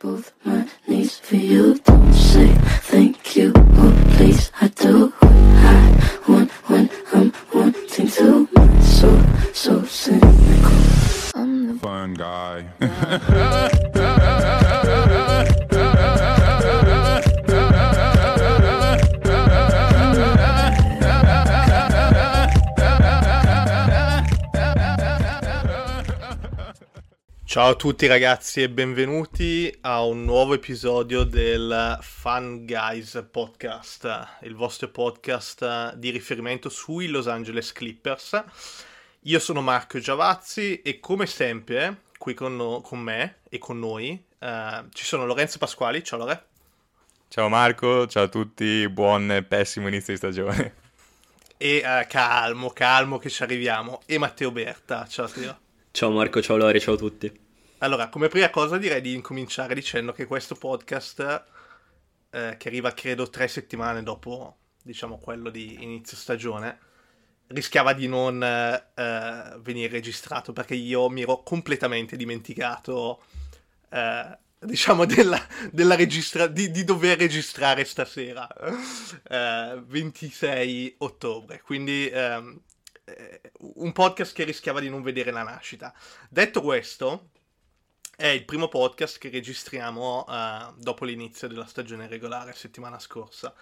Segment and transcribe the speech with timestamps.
[0.00, 1.78] both my knees for you.
[1.84, 2.79] Don't say
[27.60, 34.54] Ciao a tutti ragazzi e benvenuti a un nuovo episodio del Fun Guys Podcast, il
[34.54, 38.42] vostro podcast di riferimento sui Los Angeles Clippers.
[39.24, 44.18] Io sono Marco Giavazzi e come sempre qui con, no- con me e con noi
[44.38, 46.44] eh, ci sono Lorenzo Pasquali, ciao Lore,
[47.28, 50.74] Ciao Marco, ciao a tutti, buon e pessimo inizio di stagione.
[51.58, 55.58] e eh, calmo, calmo che ci arriviamo, e Matteo Berta, ciao Teo.
[55.90, 57.48] Ciao Marco, ciao Lore, ciao a tutti.
[57.82, 61.44] Allora, come prima cosa direi di incominciare dicendo che questo podcast,
[62.28, 66.78] eh, che arriva credo tre settimane dopo, diciamo, quello di inizio stagione,
[67.46, 73.22] rischiava di non eh, eh, venire registrato perché io mi ero completamente dimenticato,
[73.88, 78.46] eh, diciamo, della, della registra- di, di dover registrare stasera,
[79.26, 81.62] eh, 26 ottobre.
[81.62, 82.60] Quindi ehm,
[83.04, 85.94] eh, un podcast che rischiava di non vedere la nascita.
[86.28, 87.29] Detto questo,
[88.20, 93.54] è il primo podcast che registriamo eh, dopo l'inizio della stagione regolare, settimana scorsa.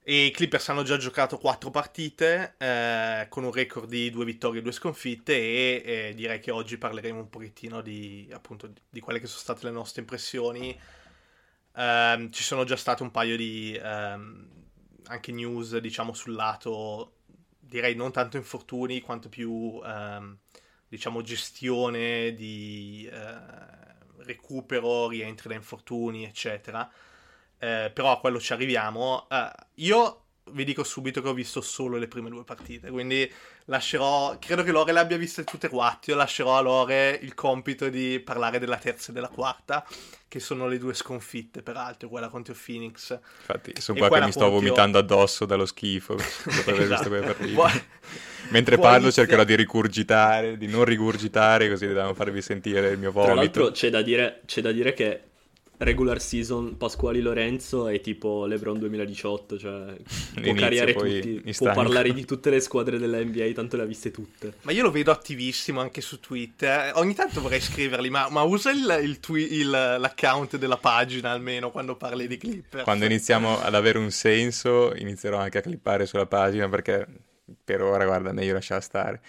[0.00, 4.60] E i Clippers hanno già giocato quattro partite eh, con un record di due vittorie
[4.60, 9.18] e due sconfitte e eh, direi che oggi parleremo un pochettino di, appunto, di, quelle
[9.18, 10.80] che sono state le nostre impressioni.
[11.74, 14.48] Ehm, ci sono già state un paio di ehm,
[15.06, 17.14] anche news, diciamo, sul lato,
[17.58, 20.38] direi non tanto infortuni quanto più ehm,
[20.88, 26.90] diciamo, gestione di eh, recupero, rientri da infortuni, eccetera.
[27.58, 29.28] Eh, però a quello ci arriviamo.
[29.28, 33.30] Eh, io vi dico subito che ho visto solo le prime due partite, quindi
[33.66, 37.88] lascerò, credo che Lore le abbia viste tutte e quattro, lascerò a Lore il compito
[37.88, 39.86] di parlare della terza e della quarta,
[40.26, 43.18] che sono le due sconfitte, peraltro, quella contro Phoenix.
[43.40, 46.14] Infatti, sono qua che mi sto contro- vomitando addosso dallo schifo
[46.44, 47.08] dopo aver visto Esatto.
[47.08, 47.52] quelle partite.
[47.54, 47.82] Poi-
[48.50, 52.88] Mentre poi parlo inizia- cercherò di rigurgitare, di non rigurgitare, così da non farvi sentire
[52.90, 53.70] il mio Tra l'altro vomito.
[53.78, 55.20] c'è da dire, c'è da dire che
[55.78, 59.96] regular season Pasquali Lorenzo è tipo LeBron 2018, cioè
[60.40, 60.54] può
[60.92, 64.54] poi tutti, può parlare di tutte le squadre della NBA, tanto le ha viste tutte.
[64.62, 66.92] Ma io lo vedo attivissimo anche su Twitter.
[66.96, 71.70] Ogni tanto vorrei scriverli, ma, ma usa il, il twi- il- l'account della pagina almeno
[71.70, 72.84] quando parli di Clippers.
[72.84, 77.06] Quando iniziamo ad avere un senso, inizierò anche a clippare sulla pagina perché
[77.64, 79.20] per ora, guarda, meglio lasciare stare.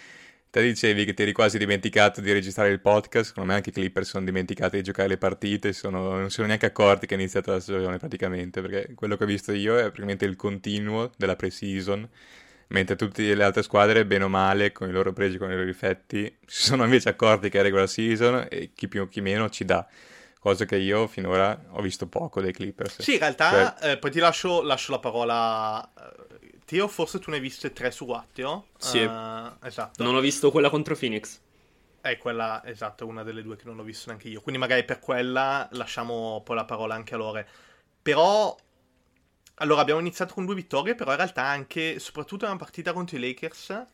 [0.51, 3.73] Te dicevi che ti eri quasi dimenticato di registrare il podcast, secondo me anche i
[3.73, 7.17] Clippers sono dimenticati di giocare le partite, sono- non si sono neanche accorti che è
[7.19, 11.35] iniziata la stagione praticamente, perché quello che ho visto io è praticamente il continuo della
[11.35, 12.09] pre-season,
[12.69, 15.65] mentre tutte le altre squadre, bene o male, con i loro pregi, con i loro
[15.65, 19.65] difetti, si sono invece accorti che è regular season e chi più chi meno ci
[19.65, 19.87] dà,
[20.39, 23.01] cosa che io finora ho visto poco dei Clippers.
[23.03, 25.93] Sì, in realtà, Cioè, eh, poi ti lascio, lascio la parola.
[25.95, 28.67] eh, Teo, forse tu ne hai viste tre su quattro.
[28.77, 28.99] Sì.
[28.99, 30.03] Eh, esatto.
[30.03, 31.39] Non ho visto quella contro Phoenix.
[31.99, 34.39] È quella, esatto, una delle due che non ho visto neanche io.
[34.41, 37.47] Quindi magari per quella lasciamo poi la parola anche a Lore.
[38.03, 38.55] Però,
[39.55, 43.19] allora abbiamo iniziato con due vittorie, però in realtà anche, soprattutto nella partita contro i
[43.19, 43.85] Lakers,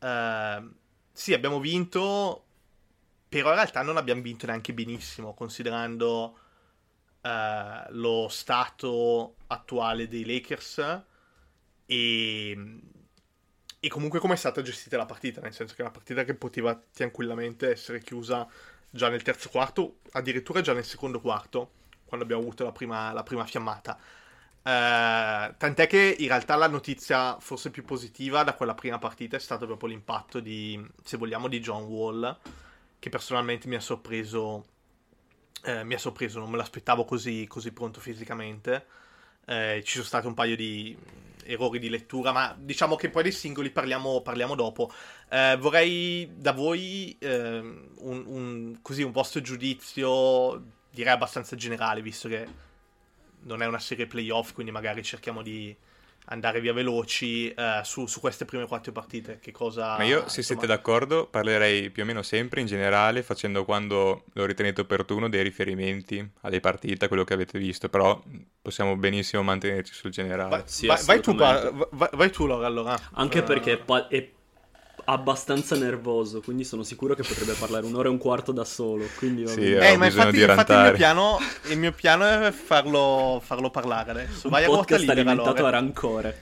[0.00, 0.68] eh,
[1.12, 2.44] sì, abbiamo vinto,
[3.28, 6.38] però in realtà non abbiamo vinto neanche benissimo, considerando
[7.20, 11.04] eh, lo stato attuale dei Lakers
[11.90, 12.56] e,
[13.80, 16.34] e comunque come è stata gestita la partita, nel senso che è una partita che
[16.34, 18.48] poteva tranquillamente essere chiusa
[18.88, 21.72] già nel terzo quarto, addirittura già nel secondo quarto,
[22.04, 23.98] quando abbiamo avuto la prima, la prima fiammata.
[23.98, 29.40] Eh, tant'è che in realtà la notizia forse più positiva da quella prima partita è
[29.40, 32.38] stato proprio l'impatto di, se vogliamo, di John Wall,
[33.00, 34.64] che personalmente mi ha sorpreso,
[35.64, 38.99] eh, mi ha sorpreso, non me l'aspettavo così, così pronto fisicamente.
[39.50, 40.96] Eh, ci sono stati un paio di
[41.44, 44.92] errori di lettura, ma diciamo che poi dei singoli parliamo, parliamo dopo.
[45.28, 52.28] Eh, vorrei da voi ehm, un, un- così, un vostro giudizio, direi abbastanza generale, visto
[52.28, 52.46] che
[53.42, 55.74] non è una serie playoff, quindi magari cerchiamo di
[56.26, 59.38] andare via veloci eh, su, su queste prime quattro partite.
[59.40, 59.96] Che cosa...
[59.96, 64.24] Ma io, se insomma- siete d'accordo, parlerei più o meno sempre in generale, facendo quando
[64.34, 68.22] lo ritenete opportuno dei riferimenti alle partite, a quello che avete visto, però
[68.62, 70.48] possiamo benissimo mantenerci sul generale.
[70.50, 71.78] Vai, Sì, vai- vai tu, assolutamente.
[71.78, 72.96] pa- vai, vai tu, Laura, allora.
[73.14, 74.28] Anche Eh, perché pa- è
[75.04, 79.04] abbastanza nervoso, quindi sono sicuro che potrebbe parlare un'ora e un quarto da solo.
[79.16, 79.74] Quindi va Sì, bene.
[79.78, 80.96] Ho Eh, ma bisogno infatti, di infatti il, mio rantare.
[80.96, 81.38] piano,
[81.70, 84.46] il mio piano è farlo, farlo parlare adesso.
[84.46, 85.66] un Vai a ruota podcast libera, alimentato Lore.
[85.66, 86.38] a rancore.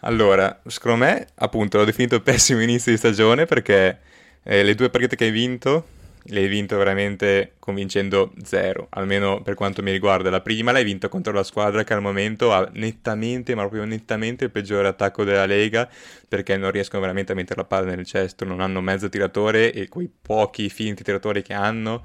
[0.00, 3.98] Allora, secondo me, appunto, l'ho definito pessimo inizio di stagione perché
[4.42, 5.86] eh, le due partite che hai vinto,
[6.24, 10.30] le hai vinto veramente convincendo zero, almeno per quanto mi riguarda.
[10.30, 14.44] La prima l'hai vinta contro la squadra che al momento ha nettamente, ma proprio nettamente
[14.44, 15.88] il peggiore attacco della Lega
[16.28, 19.88] perché non riescono veramente a mettere la palla nel cesto, non hanno mezzo tiratore e
[19.88, 22.02] quei pochi finti tiratori che hanno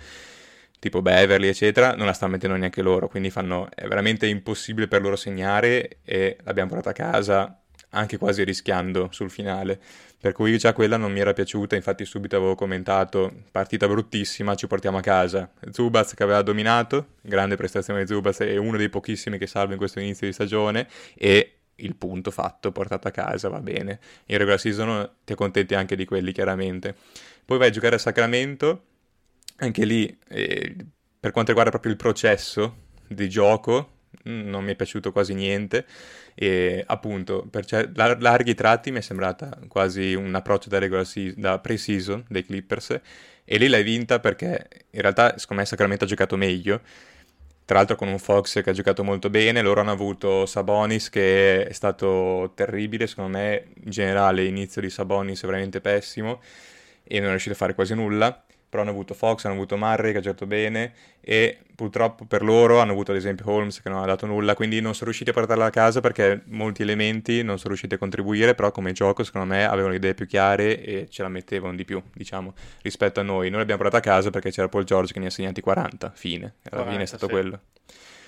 [0.79, 5.01] tipo Beverly, eccetera, non la stanno mettendo neanche loro, quindi fanno, è veramente impossibile per
[5.01, 7.59] loro segnare e l'abbiamo portata a casa
[7.95, 9.79] anche quasi rischiando sul finale.
[10.19, 14.67] Per cui già quella non mi era piaciuta, infatti subito avevo commentato, partita bruttissima, ci
[14.67, 15.51] portiamo a casa.
[15.71, 19.77] Zubaz che aveva dominato, grande prestazione di Zubaz, è uno dei pochissimi che salva in
[19.77, 23.99] questo inizio di stagione e il punto fatto, portato a casa, va bene.
[24.25, 26.95] In regular season ti accontenti anche di quelli, chiaramente.
[27.45, 28.83] Poi vai a giocare a Sacramento,
[29.57, 30.75] anche lì, eh,
[31.19, 35.85] per quanto riguarda proprio il processo di gioco, non mi è piaciuto quasi niente.
[36.33, 41.05] E appunto, per cer- lar- larghi tratti mi è sembrata quasi un approccio da, regular
[41.05, 42.99] se- da pre-season dei Clippers.
[43.43, 46.81] E lì l'hai vinta perché in realtà, secondo me, Sacramento ha giocato meglio.
[47.65, 51.65] Tra l'altro con un Fox che ha giocato molto bene, loro hanno avuto Sabonis che
[51.65, 56.41] è stato terribile, secondo me in generale l'inizio di Sabonis è veramente pessimo
[57.03, 58.43] e non è riuscito a fare quasi nulla,
[58.75, 60.91] però hanno avuto Fox, hanno avuto Murray che ha giocato bene
[61.21, 64.81] e purtroppo per loro hanno avuto ad esempio Holmes che non ha dato nulla, quindi
[64.81, 68.53] non sono riusciti a portarla a casa perché molti elementi non sono riusciti a contribuire,
[68.53, 71.85] però come gioco secondo me avevano le idee più chiare e ce la mettevano di
[71.85, 73.49] più, diciamo, rispetto a noi.
[73.49, 76.55] Noi l'abbiamo portata a casa perché c'era Paul George che ne ha segnati 40, fine,
[76.63, 77.31] alla 40, fine è stato sì.
[77.31, 77.59] quello.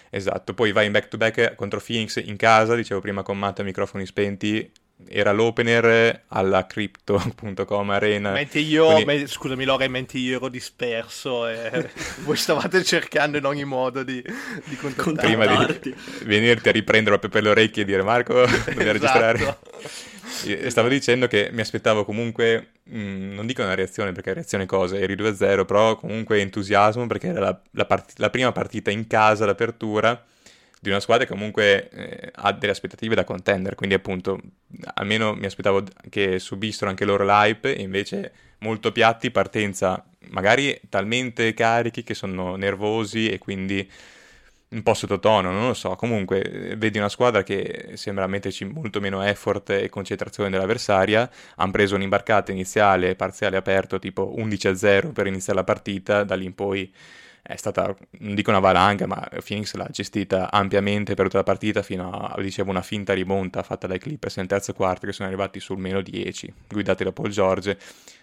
[0.09, 3.59] Esatto, poi vai in back to back contro Phoenix in casa, dicevo prima con Matt
[3.59, 4.71] a microfoni spenti,
[5.07, 8.31] era l'opener alla crypto.com arena.
[8.31, 11.89] Mentre io, Quindi- me- scusami Lore, mentre io ero disperso e
[12.23, 14.21] voi stavate cercando in ogni modo di,
[14.65, 15.19] di contattarmi.
[15.19, 18.45] prima di venirti a riprendere proprio per le orecchie e dire Marco,
[18.75, 19.39] registrare.
[19.39, 20.15] Esatto.
[20.45, 24.97] E Stavo dicendo che mi aspettavo comunque, mh, non dico una reazione perché reazione cosa,
[24.97, 29.45] eri 2-0, però comunque entusiasmo perché era la, la part- la prima partita in casa
[29.45, 30.21] d'apertura
[30.87, 34.39] di una squadra che comunque eh, ha delle aspettative da contender, quindi appunto
[34.95, 41.53] almeno mi aspettavo che subissero anche loro l'hype e invece molto piatti, partenza magari talmente
[41.53, 43.89] carichi che sono nervosi e quindi
[44.69, 45.95] un po' sottotono, non lo so.
[45.95, 51.29] Comunque, eh, vedi una squadra che sembra metterci molto meno effort e concentrazione dell'avversaria.
[51.55, 56.23] Hanno preso un'imbarcata iniziale, parziale aperto, tipo 11-0 per iniziare la partita.
[56.23, 56.91] Da lì in poi
[57.47, 61.81] è stata, non dico una valanga, ma Phoenix l'ha gestita ampiamente per tutta la partita
[61.81, 65.61] fino a, dicevo, una finta rimonta fatta dai Clippers nel terzo quarto che sono arrivati
[65.61, 67.77] sul meno 10, guidati da Paul George.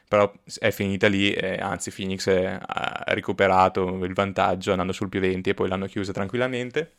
[0.07, 5.49] Però è finita lì, e anzi Phoenix ha recuperato il vantaggio andando sul più 20
[5.51, 6.93] e poi l'hanno chiusa tranquillamente.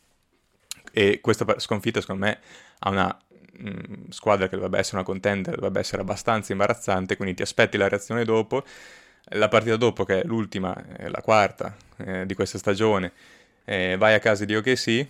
[0.92, 2.39] E questa sconfitta, secondo me,
[2.80, 3.16] ha una
[3.62, 7.88] mm, squadra che dovrebbe essere una contender, dovrebbe essere abbastanza imbarazzante, quindi ti aspetti la
[7.88, 8.63] reazione dopo.
[9.30, 13.12] La partita dopo, che è l'ultima, eh, la quarta eh, di questa stagione,
[13.66, 15.06] eh, vai a casa di OKC,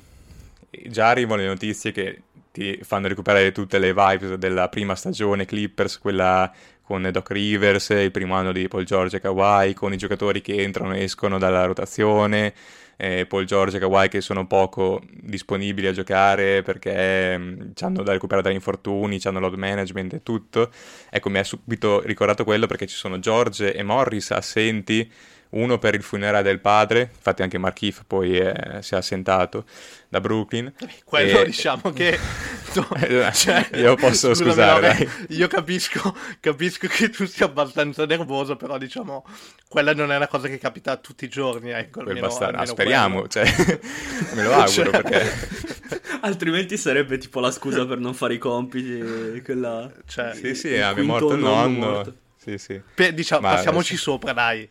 [0.88, 2.22] già arrivano le notizie che
[2.52, 6.50] ti fanno recuperare tutte le vibes della prima stagione Clippers, quella
[6.82, 10.62] con Doc Rivers, il primo anno di Paul George e Kawhi, con i giocatori che
[10.62, 12.54] entrano e escono dalla rotazione,
[12.98, 18.12] eh, Paul George e Kawhi che sono poco disponibili a giocare perché mh, hanno da
[18.14, 20.72] recuperare dagli infortuni, hanno load management e tutto.
[21.10, 25.10] Ecco, mi ha subito ricordato quello perché ci sono George e Morris assenti,
[25.50, 29.66] uno per il funerale del padre, infatti anche Markif poi eh, si è assentato
[30.10, 30.74] da Brooklyn.
[31.06, 32.18] Quello E- diciamo che...
[32.75, 35.10] Eh, io posso scusare, dai.
[35.38, 39.25] Io capisco, capisco che tu sia abbastanza nervoso, però diciamo,
[39.70, 42.02] quella non è una cosa che capita tutti i giorni, ecco.
[42.04, 42.58] Quel almeno- bastardo.
[42.58, 43.46] Ah, almeno speriamo, cioè,
[44.36, 46.02] me lo auguro Cioè- perché...
[46.22, 49.90] Altrimenti sarebbe tipo la scusa per non fare i compiti, quella...
[50.06, 52.16] Cioè, Sì, sì, il è morto il nonno morto.
[52.36, 52.82] Sì, sì.
[52.94, 54.68] per- diciamo, Ma passiamoci adesso- sopra, dai.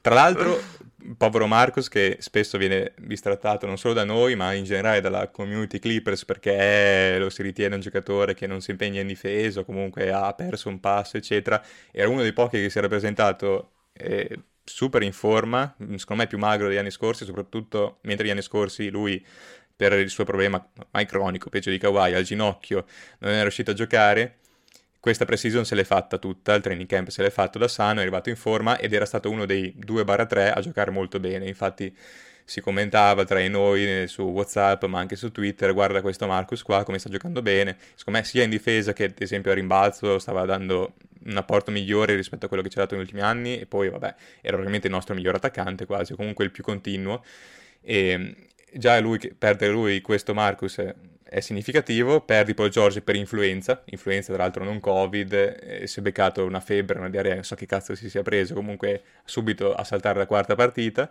[0.00, 0.60] Tra l'altro,
[1.16, 5.78] povero Marcos che spesso viene bistrattato non solo da noi, ma in generale dalla community
[5.78, 10.10] Clippers perché lo si ritiene un giocatore che non si impegna in difesa, o comunque
[10.12, 11.62] ha perso un passo, eccetera.
[11.90, 16.38] Era uno dei pochi che si era presentato eh, super in forma, secondo me più
[16.38, 19.24] magro degli anni scorsi, soprattutto mentre gli anni scorsi lui
[19.74, 22.84] per il suo problema ormai cronico, peggio di Kawhi, al ginocchio,
[23.20, 24.38] non è riuscito a giocare.
[25.08, 28.02] Questa pre-season se l'è fatta tutta, il training camp se l'è fatto da sano, è
[28.02, 31.48] arrivato in forma ed era stato uno dei 2-3 a giocare molto bene.
[31.48, 31.96] Infatti
[32.44, 36.84] si commentava tra di noi su Whatsapp, ma anche su Twitter, guarda questo Marcus qua,
[36.84, 37.78] come sta giocando bene.
[37.94, 42.14] Secondo me sia in difesa che ad esempio a rimbalzo stava dando un apporto migliore
[42.14, 44.88] rispetto a quello che ci ha dato negli ultimi anni e poi vabbè, era veramente
[44.88, 47.24] il nostro miglior attaccante quasi, comunque il più continuo.
[47.80, 48.34] E
[48.74, 50.82] già lui, perdere lui questo Marcus
[51.28, 56.02] è significativo, perdi Paul George per influenza, influenza tra l'altro non covid, eh, si è
[56.02, 59.84] beccato una febbre, una diarrea, non so che cazzo si sia preso, comunque subito a
[59.84, 61.10] saltare la quarta partita.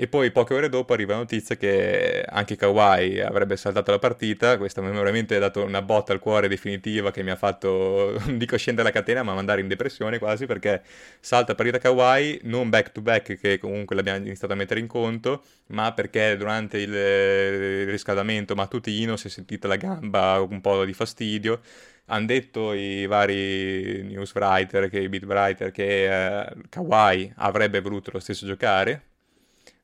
[0.00, 4.56] E poi poche ore dopo arriva la notizia che anche Kawhi avrebbe saltato la partita,
[4.56, 8.38] questa mi ha veramente dato una botta al cuore definitiva che mi ha fatto, non
[8.38, 10.82] dico scendere la catena, ma mandare in depressione quasi, perché
[11.18, 15.42] salta partita Kawhi, non back to back che comunque l'abbiamo iniziato a mettere in conto,
[15.70, 21.60] ma perché durante il riscaldamento mattutino si è sentita la gamba un po' di fastidio,
[22.06, 28.20] hanno detto i vari news writer, i beat writer, che eh, Kawhi avrebbe voluto lo
[28.20, 29.07] stesso giocare,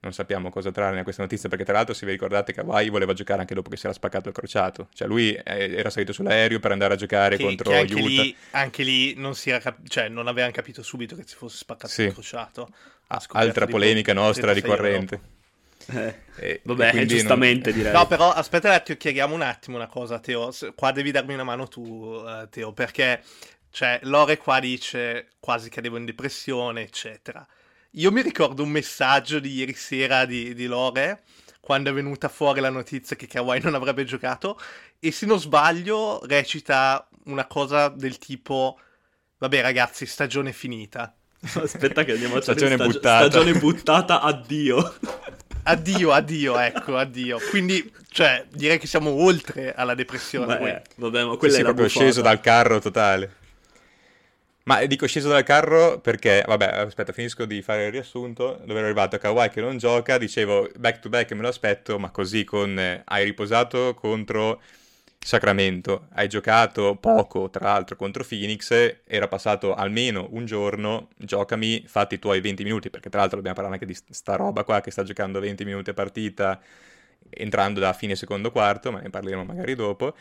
[0.04, 3.12] non sappiamo cosa trarne da questa notizia, perché tra l'altro se vi ricordate Kawhi voleva
[3.12, 5.42] giocare anche dopo che si era spaccato il crociato, cioè lui eh,
[5.74, 8.06] era salito sull'aereo per andare a giocare che, contro che anche Utah.
[8.06, 11.56] Lì, anche lì non si era cap- cioè non avevano capito subito che si fosse
[11.56, 12.02] spaccato Sì.
[12.02, 12.68] il crociato.
[13.32, 15.20] Altra polemica poco- nostra 36 ore ricorrente.
[15.86, 17.92] Eh, E- vabbè, e giustamente non- direi.
[17.92, 20.50] No, però aspetta un attimo, chiariamo un attimo una cosa, Teo.
[20.74, 23.22] Qua devi darmi una mano tu, eh, Teo, perché
[23.70, 27.46] cioè, Lore qua dice quasi cadevo in depressione, eccetera.
[27.96, 31.22] Io mi ricordo un messaggio di ieri sera di, di Lore,
[31.60, 34.58] quando è venuta fuori la notizia che Kawhi non avrebbe giocato,
[34.98, 38.78] e se non sbaglio recita una cosa del tipo,
[39.38, 41.14] vabbè ragazzi, stagione finita.
[41.54, 43.30] Aspetta che andiamo a Stagione stagio- buttata.
[43.30, 44.94] Stagione buttata, addio.
[45.66, 47.38] Addio, addio, ecco, addio.
[47.48, 50.58] Quindi, cioè, direi che siamo oltre alla depressione.
[50.58, 50.76] poi.
[50.96, 52.04] Vabbè, ma Sì, quella sì, è la proprio buffata.
[52.04, 53.34] sceso dal carro totale.
[54.66, 58.58] Ma dico sceso dal carro perché, vabbè, aspetta, finisco di fare il riassunto.
[58.64, 61.98] Dove ero arrivato a Kawhi che non gioca, dicevo back to back me lo aspetto,
[61.98, 64.62] ma così con eh, hai riposato contro
[65.18, 72.14] Sacramento, hai giocato poco, tra l'altro, contro Phoenix, era passato almeno un giorno, giocami, fatti
[72.16, 74.90] i tuoi 20 minuti, perché tra l'altro dobbiamo parlare anche di sta roba qua che
[74.90, 76.60] sta giocando 20 minuti a partita,
[77.30, 80.14] entrando da fine secondo quarto, ma ne parleremo magari dopo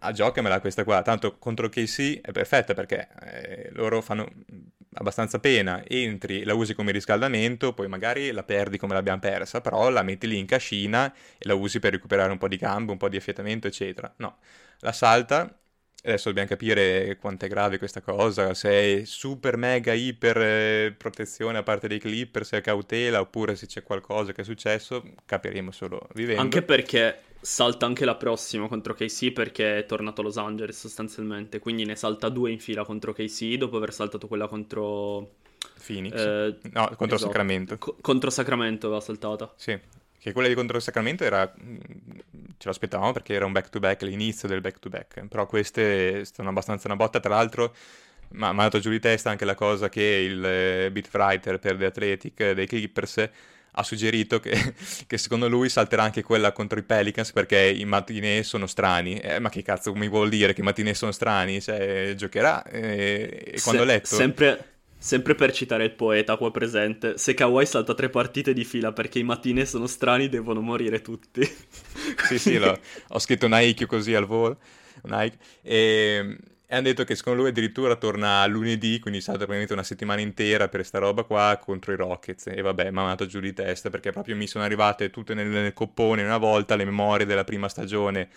[0.00, 4.28] a giocamela questa qua, tanto contro KC è perfetta perché eh, loro fanno
[4.94, 9.90] abbastanza pena, entri, la usi come riscaldamento, poi magari la perdi come l'abbiamo persa, però
[9.90, 12.98] la metti lì in cascina e la usi per recuperare un po' di gambe, un
[12.98, 14.12] po' di affiatamento, eccetera.
[14.16, 14.38] No,
[14.80, 15.56] la salta,
[16.02, 21.58] adesso dobbiamo capire quanto è grave questa cosa, se è super mega iper eh, protezione
[21.58, 25.70] a parte dei clipper, se è cautela, oppure se c'è qualcosa che è successo, capiremo
[25.70, 26.40] solo vivendo.
[26.40, 31.58] Anche perché salta anche la prossima contro KC perché è tornato a Los Angeles sostanzialmente,
[31.58, 35.36] quindi ne salta due in fila contro KC dopo aver saltato quella contro...
[35.84, 36.14] Phoenix.
[36.14, 37.32] eh, no, contro esatto.
[37.32, 37.78] Sacramento.
[37.78, 39.52] co- contro Sacramento aveva saltata.
[39.56, 39.78] Sì,
[40.18, 44.48] che quella di contro Sacramento era, ce l'aspettavamo perché era un back to back, l'inizio
[44.48, 47.74] del back to back, però queste stanno abbastanza una botta, tra l'altro
[48.30, 51.58] ma mi ha dato giù di testa anche la cosa che il eh, beat writer
[51.58, 53.30] per The Athletic eh, dei Clippers
[53.72, 54.74] ha suggerito che,
[55.06, 59.18] che secondo lui salterà anche quella contro i Pelicans perché i mattinee sono strani.
[59.18, 61.60] Eh, ma che cazzo mi vuol dire che i mattinee sono strani?
[61.60, 62.62] Cioè, giocherà.
[62.64, 64.16] eh, e quando ho Se- letto...
[64.16, 68.92] Sempre, sempre per citare il poeta qua presente, se Kawhi salta tre partite di fila
[68.92, 71.40] perché i mattine sono strani devono morire tutti.
[72.16, 74.58] Sì, sì, l'ho- ho scritto un Aikio così al volo.
[75.02, 75.38] Un Aikio.
[75.62, 76.36] E,
[76.70, 80.68] e hanno detto che secondo lui addirittura torna lunedì, quindi salta probabilmente una settimana intera
[80.68, 82.48] per sta roba qua contro i Rockets.
[82.48, 85.46] E vabbè, mi ha mandato giù di testa perché proprio mi sono arrivate tutte nel,
[85.46, 88.28] nel coppone una volta le memorie della prima stagione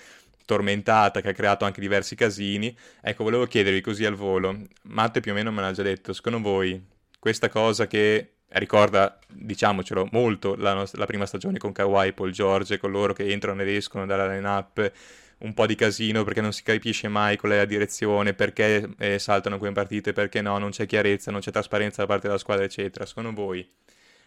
[0.46, 2.74] tormentata che ha creato anche diversi casini.
[3.02, 4.58] Ecco, volevo chiedervi così al volo.
[4.84, 6.82] Matte più o meno me l'ha già detto, secondo voi
[7.20, 12.78] questa cosa che ricorda, diciamocelo, molto la, nos- la prima stagione con Kawhi Paul George,
[12.78, 14.92] con loro che entrano ed escono dalla line-up,
[15.41, 19.19] un po' di casino perché non si capisce mai qual è la direzione, perché eh,
[19.19, 22.65] saltano quelle partite, perché no, non c'è chiarezza, non c'è trasparenza da parte della squadra,
[22.65, 23.05] eccetera.
[23.05, 23.67] Secondo voi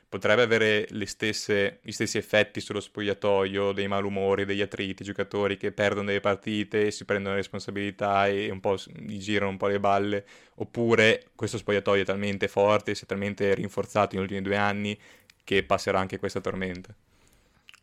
[0.08, 6.06] potrebbe avere stesse- gli stessi effetti sullo spogliatoio, dei malumori, degli attriti, giocatori che perdono
[6.06, 10.24] delle partite, si prendono responsabilità e un po' gli girano un po' le balle,
[10.56, 14.98] oppure questo spogliatoio è talmente forte, si è talmente rinforzato negli ultimi due anni
[15.42, 16.94] che passerà anche questa tormenta.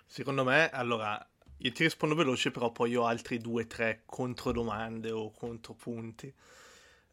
[0.05, 1.25] Secondo me, allora,
[1.63, 6.33] io ti rispondo veloce, però poi ho altri due, tre controdomande o contropunti.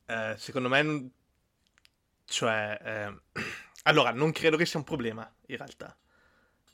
[0.07, 1.11] Eh, secondo me,
[2.25, 3.43] cioè, eh,
[3.85, 5.97] allora, non credo che sia un problema, in realtà.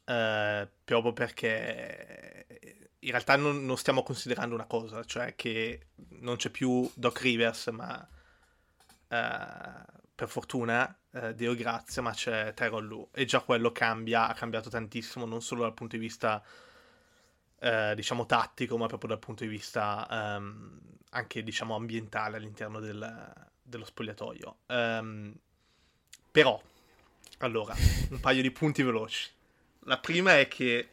[0.07, 2.47] Eh, proprio perché
[3.05, 5.89] in realtà non, non stiamo considerando una cosa, cioè che
[6.21, 8.07] non c'è più Doc Rivers, ma
[9.09, 14.35] eh, per fortuna, eh, Dio grazia, ma c'è Tyrone Lu e già quello cambia, ha
[14.35, 16.43] cambiato tantissimo, non solo dal punto di vista,
[17.65, 20.81] eh, diciamo, tattico, ma proprio dal punto di vista ehm,
[21.11, 24.57] anche, diciamo, ambientale all'interno del, dello spogliatoio.
[24.67, 25.35] Um,
[26.31, 26.61] però,
[27.39, 27.75] allora,
[28.11, 29.31] un paio di punti veloci.
[29.85, 30.89] La prima è che,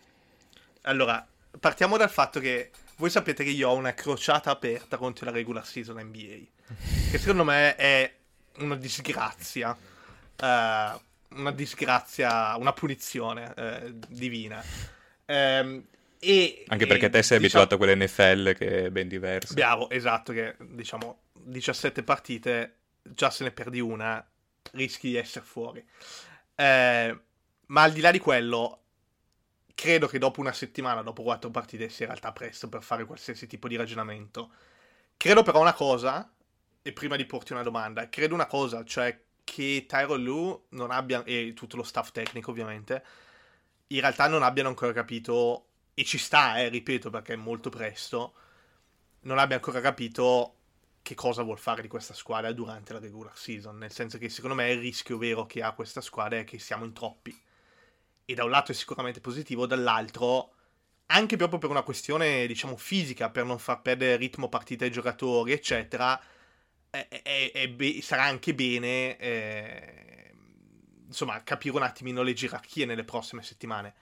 [0.83, 1.27] allora,
[1.59, 5.65] partiamo dal fatto che voi sapete che io ho una crociata aperta contro la regular
[5.65, 6.45] season NBA,
[7.11, 8.15] che secondo me è
[8.59, 14.63] una disgrazia, uh, una disgrazia, una punizione uh, divina.
[15.25, 15.85] Um,
[16.23, 19.55] e, Anche perché e, te sei diciamo, abituato a quell'NFL che è ben diverso.
[19.55, 24.23] Bravo, esatto, che diciamo 17 partite, già se ne perdi una,
[24.73, 25.83] rischi di essere fuori.
[26.53, 27.19] Eh,
[27.65, 28.81] ma al di là di quello,
[29.73, 33.47] credo che dopo una settimana, dopo quattro partite, sia in realtà presto per fare qualsiasi
[33.47, 34.51] tipo di ragionamento.
[35.17, 36.31] Credo però una cosa,
[36.83, 41.23] e prima di porti una domanda, credo una cosa, cioè che Tyrone Lu non abbia,
[41.23, 43.03] e tutto lo staff tecnico ovviamente,
[43.87, 45.65] in realtà non abbiano ancora capito,
[46.01, 48.33] e ci sta, eh, ripeto, perché è molto presto,
[49.21, 50.55] non abbia ancora capito
[51.03, 53.77] che cosa vuol fare di questa squadra durante la regular season.
[53.77, 56.85] Nel senso che secondo me il rischio vero che ha questa squadra è che siamo
[56.85, 57.39] in troppi.
[58.25, 60.53] E da un lato è sicuramente positivo, dall'altro,
[61.07, 65.51] anche proprio per una questione, diciamo, fisica, per non far perdere ritmo partita ai giocatori,
[65.51, 66.19] eccetera,
[66.89, 70.33] è, è, è be- sarà anche bene, eh,
[71.05, 73.93] insomma, capire un attimino le gerarchie nelle prossime settimane.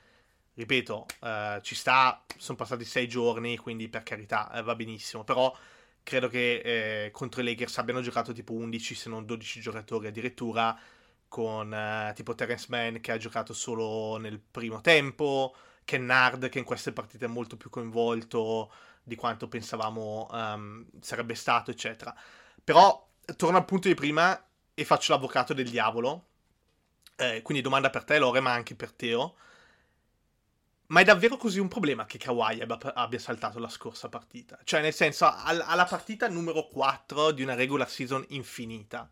[0.59, 5.55] Ripeto, eh, ci sta, sono passati sei giorni, quindi per carità eh, va benissimo, però
[6.03, 10.77] credo che eh, contro i Lakers abbiano giocato tipo 11 se non 12 giocatori addirittura
[11.29, 16.65] con eh, tipo Terence Mann che ha giocato solo nel primo tempo Kennard che in
[16.65, 18.69] queste partite è molto più coinvolto
[19.01, 22.13] di quanto pensavamo um, sarebbe stato eccetera.
[22.61, 26.25] Però torno al punto di prima e faccio l'avvocato del diavolo.
[27.15, 29.35] Eh, quindi domanda per te Lore ma anche per Teo
[30.89, 34.59] ma è davvero così un problema che Kawhi abbia, saltato la scorsa partita?
[34.63, 39.09] Cioè, nel senso, al, alla partita numero 4 di una regular season infinita.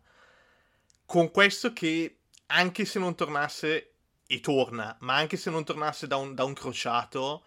[1.06, 3.92] Con questo che, anche se non tornasse,
[4.26, 7.44] e torna, ma anche se non tornasse da un, da un crociato,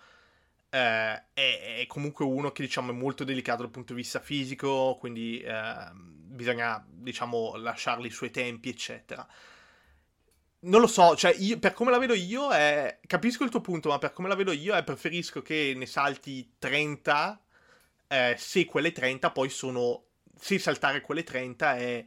[0.69, 4.95] eh, è, è, comunque uno che, diciamo, è molto delicato dal punto di vista fisico,
[4.97, 9.27] quindi eh, bisogna, diciamo, lasciargli i suoi tempi, eccetera
[10.63, 12.99] non lo so, cioè, io, per come la vedo io è...
[13.07, 16.53] Capisco il tuo punto, ma per come la vedo io è preferisco che ne salti
[16.59, 17.41] 30,
[18.07, 20.03] eh, se quelle 30 poi sono...
[20.39, 22.05] Se saltare quelle 30 è,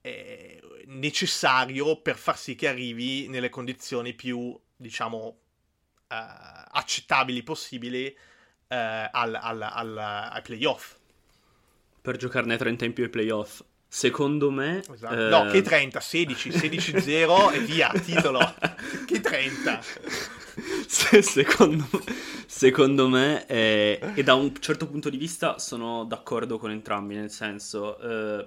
[0.00, 5.38] è, necessario per far sì che arrivi nelle condizioni più, diciamo,
[6.08, 8.18] eh, accettabili possibili eh,
[9.10, 10.96] al, al, al, ai playoff.
[12.00, 13.62] Per giocarne 30 in più ai playoff.
[13.94, 14.80] Secondo me...
[14.90, 15.14] Esatto.
[15.14, 15.28] Eh...
[15.28, 18.38] No, che 30, 16, 16-0 e via, titolo.
[19.06, 19.80] che 30.
[20.86, 21.86] Se, secondo,
[22.46, 27.30] secondo, me, eh, e da un certo punto di vista sono d'accordo con entrambi, nel
[27.30, 27.98] senso...
[27.98, 28.46] Eh,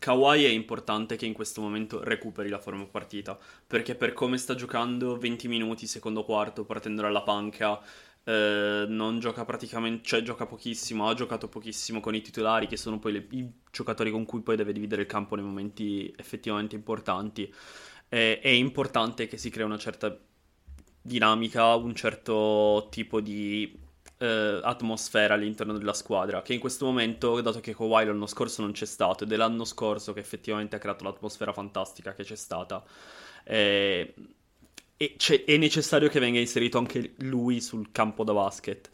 [0.00, 4.54] Kawhi è importante che in questo momento recuperi la forma partita, perché per come sta
[4.54, 7.78] giocando 20 minuti, secondo quarto, partendo dalla panca,
[8.24, 12.98] eh, non gioca praticamente, cioè gioca pochissimo, ha giocato pochissimo con i titolari che sono
[12.98, 17.52] poi le, i giocatori con cui poi deve dividere il campo nei momenti effettivamente importanti.
[18.08, 20.16] Eh, è importante che si crea una certa
[21.02, 23.78] dinamica, un certo tipo di
[24.18, 28.72] eh, atmosfera all'interno della squadra, che in questo momento, dato che Kawhi l'anno scorso non
[28.72, 32.84] c'è stato, ed è l'anno scorso che effettivamente ha creato l'atmosfera fantastica che c'è stata,
[33.44, 34.14] eh,
[35.02, 38.90] e è necessario che venga inserito anche lui sul campo da basket.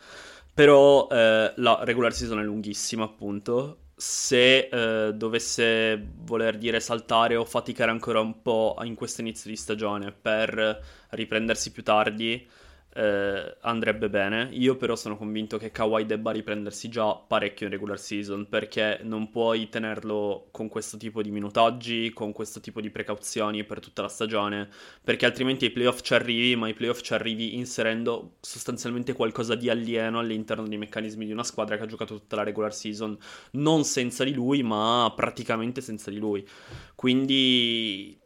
[0.55, 3.79] Però eh, la regular season è lunghissima, appunto.
[3.97, 9.57] Se eh, dovesse voler dire saltare o faticare ancora un po' in questo inizio di
[9.57, 12.49] stagione per riprendersi più tardi,
[12.97, 14.49] eh, andrebbe bene.
[14.53, 19.31] Io però sono convinto che Kawhi debba riprendersi già parecchio in regular season perché non
[19.31, 24.09] puoi tenerlo con questo tipo di minutaggi, con questo tipo di precauzioni per tutta la
[24.09, 24.69] stagione,
[25.05, 29.69] perché altrimenti ai playoff ci arrivi, ma ai playoff ci arrivi inserendo sostanzialmente qualcosa di
[29.69, 33.17] alieno all'interno dei meccanismi di una squadra che ha giocato tutta la regular season,
[33.53, 36.47] non senza di lui, ma praticamente senza di lui.
[36.95, 38.19] Quindi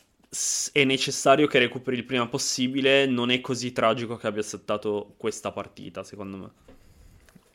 [0.72, 3.06] è necessario che recuperi il prima possibile.
[3.06, 6.50] Non è così tragico che abbia settato questa partita, secondo me.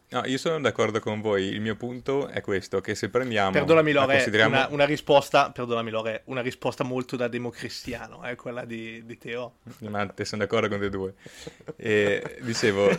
[0.10, 1.46] No, io sono d'accordo con voi.
[1.46, 3.52] Il mio punto è questo: che se prendiamo.
[3.52, 4.56] Perdonami, Lore, consideriamo...
[4.56, 5.52] una, una, risposta.
[5.52, 9.60] Perdonami, Lore, una risposta molto da democristiano, è eh, quella di, di Teo.
[9.80, 11.16] Ma te sono d'accordo con te due.
[11.78, 12.90] E, dicevo,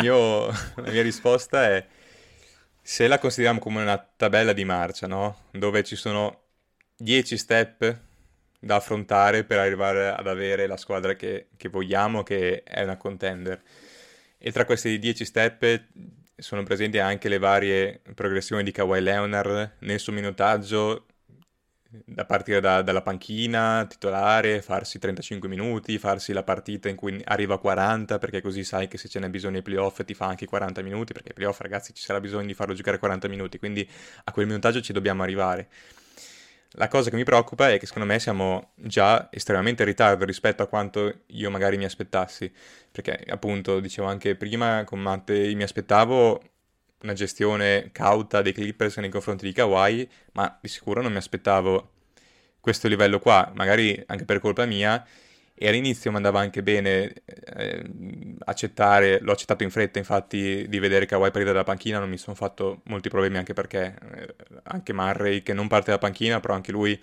[0.00, 1.86] mio, la mia risposta è:
[2.82, 5.44] se la consideriamo come una tabella di marcia, no?
[5.52, 6.42] Dove ci sono
[6.96, 8.08] 10 step
[8.60, 13.60] da affrontare per arrivare ad avere la squadra che, che vogliamo, che è una contender.
[14.38, 15.84] E tra questi 10 step
[16.36, 21.06] sono presenti anche le varie progressioni di Kawhi Leonard nel suo minutaggio
[22.04, 27.54] da partire da, dalla panchina, titolare, farsi 35 minuti, farsi la partita in cui arriva
[27.54, 30.46] a 40, perché così sai che se ce n'è bisogno ai playoff ti fa anche
[30.46, 33.88] 40 minuti, perché ai playoff ragazzi ci sarà bisogno di farlo giocare 40 minuti, quindi
[34.24, 35.68] a quel minutaggio ci dobbiamo arrivare.
[36.74, 40.62] La cosa che mi preoccupa è che secondo me siamo già estremamente in ritardo rispetto
[40.62, 42.52] a quanto io magari mi aspettassi,
[42.92, 46.40] perché appunto dicevo anche prima con Matte mi aspettavo
[47.02, 51.90] una gestione cauta dei Clippers nei confronti di Kawhi, ma di sicuro non mi aspettavo
[52.60, 55.04] questo livello qua, magari anche per colpa mia.
[55.62, 57.84] E all'inizio mi andava anche bene eh,
[58.46, 62.34] accettare, l'ho accettato in fretta infatti di vedere Kawhi partire dalla panchina, non mi sono
[62.34, 66.72] fatto molti problemi anche perché eh, anche Murray che non parte dalla panchina, però anche
[66.72, 66.98] lui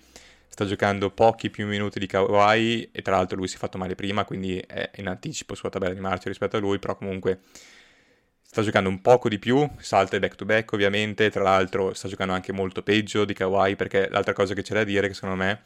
[0.47, 3.93] sta giocando pochi più minuti di Kawhi e tra l'altro lui si è fatto male
[3.93, 7.41] prima, quindi è in anticipo sulla tabella di marcia rispetto a lui, però comunque
[8.41, 12.07] sta giocando un poco di più, salta il back to back ovviamente, tra l'altro sta
[12.07, 15.35] giocando anche molto peggio di Kawhi perché l'altra cosa che c'è da dire che secondo
[15.35, 15.61] me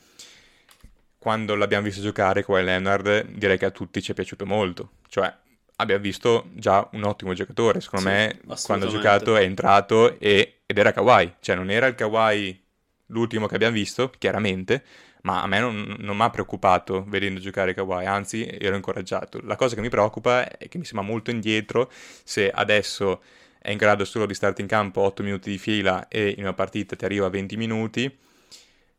[1.21, 5.31] quando l'abbiamo visto giocare Kawhi Leonard direi che a tutti ci è piaciuto molto, cioè
[5.75, 10.61] abbiamo visto già un ottimo giocatore, secondo sì, me quando ha giocato è entrato e,
[10.65, 12.59] ed era Kawhi, cioè non era il Kawhi
[13.07, 14.83] l'ultimo che abbiamo visto, chiaramente,
[15.21, 19.41] ma a me non, non mi ha preoccupato vedendo giocare Kawhi, anzi ero incoraggiato.
[19.43, 21.91] La cosa che mi preoccupa è che mi sembra molto indietro
[22.23, 23.21] se adesso
[23.59, 26.53] è in grado solo di starti in campo 8 minuti di fila e in una
[26.53, 28.17] partita ti arriva a 20 minuti,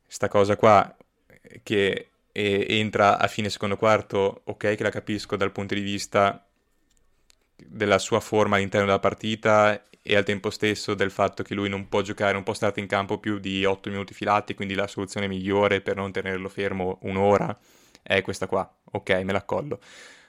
[0.07, 0.97] sta cosa qua
[1.65, 6.45] che entra a fine secondo quarto, ok che la capisco dal punto di vista
[7.57, 11.89] della sua forma all'interno della partita e al tempo stesso del fatto che lui non
[11.89, 15.29] può giocare, non può stare in campo più di 8 minuti filati, quindi la soluzione
[15.29, 17.57] migliore per non tenerlo fermo un'ora
[18.03, 18.69] è questa qua.
[18.93, 19.81] Ok, me la collo.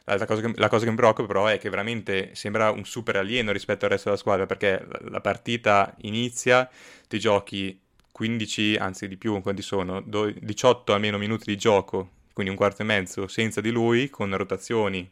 [0.06, 3.16] La cosa, che, la cosa che mi preoccupa però è che veramente sembra un super
[3.16, 6.70] alieno rispetto al resto della squadra perché la partita inizia,
[7.08, 7.82] ti giochi
[8.14, 10.00] 15, anzi di più, quanti sono?
[10.02, 15.12] 18 almeno minuti di gioco, quindi un quarto e mezzo senza di lui, con rotazioni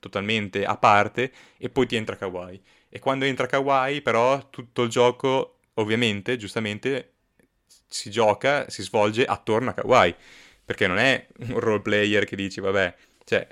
[0.00, 2.60] totalmente a parte, e poi ti entra Kawhi.
[2.88, 7.12] E quando entra Kawhi, però, tutto il gioco, ovviamente, giustamente,
[7.86, 10.12] si gioca, si svolge attorno a Kawhi.
[10.64, 13.46] Perché non è un role player che dici, vabbè, cioè,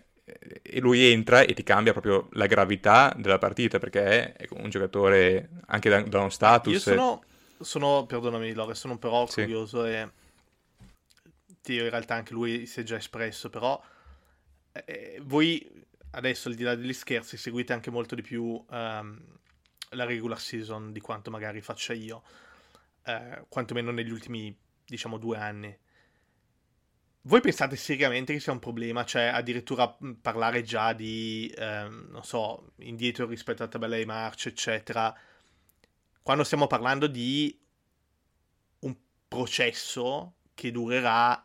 [0.62, 5.50] e lui entra e ti cambia proprio la gravità della partita perché è un giocatore
[5.66, 6.72] anche da, da uno status.
[6.72, 7.22] Io sono,
[7.60, 9.42] sono perdonami Lore, sono però sì.
[9.42, 10.10] curioso e
[11.62, 13.80] Dio in realtà anche lui si è già espresso, però
[14.72, 19.20] eh, voi adesso al di là degli scherzi seguite anche molto di più um,
[19.90, 22.22] la regular season di quanto magari faccia io,
[23.06, 25.76] uh, quantomeno negli ultimi, diciamo, due anni.
[27.22, 29.04] Voi pensate seriamente che sia un problema?
[29.04, 35.14] Cioè, addirittura parlare già di, ehm, non so, indietro rispetto alla tabella di marcia, eccetera,
[36.28, 37.58] quando stiamo parlando di
[38.80, 38.94] un
[39.26, 41.42] processo che durerà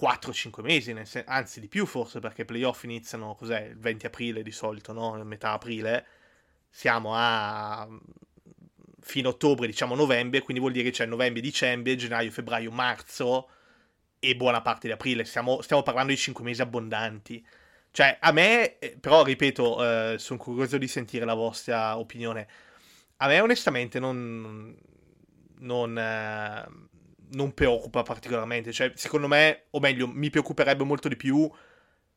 [0.00, 4.44] 4-5 mesi, sen- anzi di più forse perché i playoff iniziano cos'è, il 20 aprile
[4.44, 5.20] di solito, no?
[5.24, 6.06] metà aprile,
[6.70, 7.88] siamo a
[9.00, 13.48] fine ottobre, diciamo novembre, quindi vuol dire che c'è novembre, dicembre, gennaio, febbraio, marzo
[14.20, 17.44] e buona parte di aprile, stiamo, stiamo parlando di 5 mesi abbondanti.
[17.90, 22.46] Cioè, a me, eh, però ripeto, eh, sono curioso di sentire la vostra opinione.
[23.18, 24.76] A me onestamente non...
[25.58, 26.86] non eh,
[27.30, 28.72] non preoccupa particolarmente.
[28.72, 31.50] Cioè, secondo me, o meglio, mi preoccuperebbe molto di più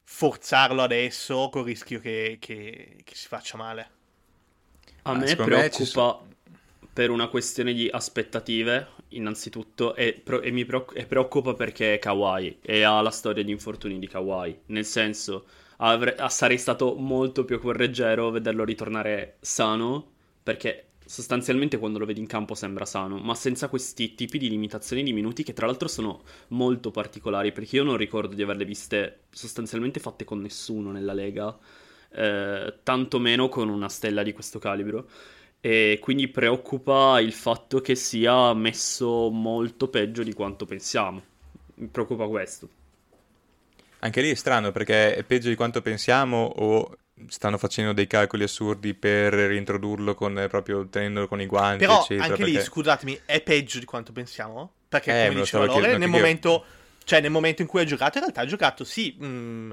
[0.03, 3.89] forzarlo adesso col rischio che, che, che si faccia male.
[5.03, 6.29] A ah, me preoccupa me
[6.93, 11.99] per una questione di aspettative, innanzitutto, e, pro- e mi preoccupa, e preoccupa perché è
[11.99, 14.59] Kawhi e ha la storia di infortuni di Kawhi.
[14.67, 15.45] Nel senso,
[15.77, 20.09] avre- sarei stato molto più correggero vederlo ritornare sano
[20.43, 25.03] perché sostanzialmente quando lo vedi in campo sembra sano, ma senza questi tipi di limitazioni
[25.03, 29.23] di minuti che tra l'altro sono molto particolari, perché io non ricordo di averle viste
[29.29, 31.53] sostanzialmente fatte con nessuno nella Lega,
[32.13, 35.09] eh, tantomeno con una stella di questo calibro.
[35.59, 41.21] E quindi preoccupa il fatto che sia messo molto peggio di quanto pensiamo.
[41.75, 42.69] Mi preoccupa questo.
[43.99, 46.95] Anche lì è strano perché è peggio di quanto pensiamo o
[47.27, 52.23] stanno facendo dei calcoli assurdi per reintrodurlo con, proprio tenendolo con i guanti, Però eccetera,
[52.23, 52.51] anche perché...
[52.51, 54.73] lì, scusatemi, è peggio di quanto pensiamo?
[54.87, 56.65] Perché, eh, come diceva Lore, nel momento,
[57.03, 59.71] cioè, nel momento in cui ha giocato, in realtà ha giocato, sì, mh, mm,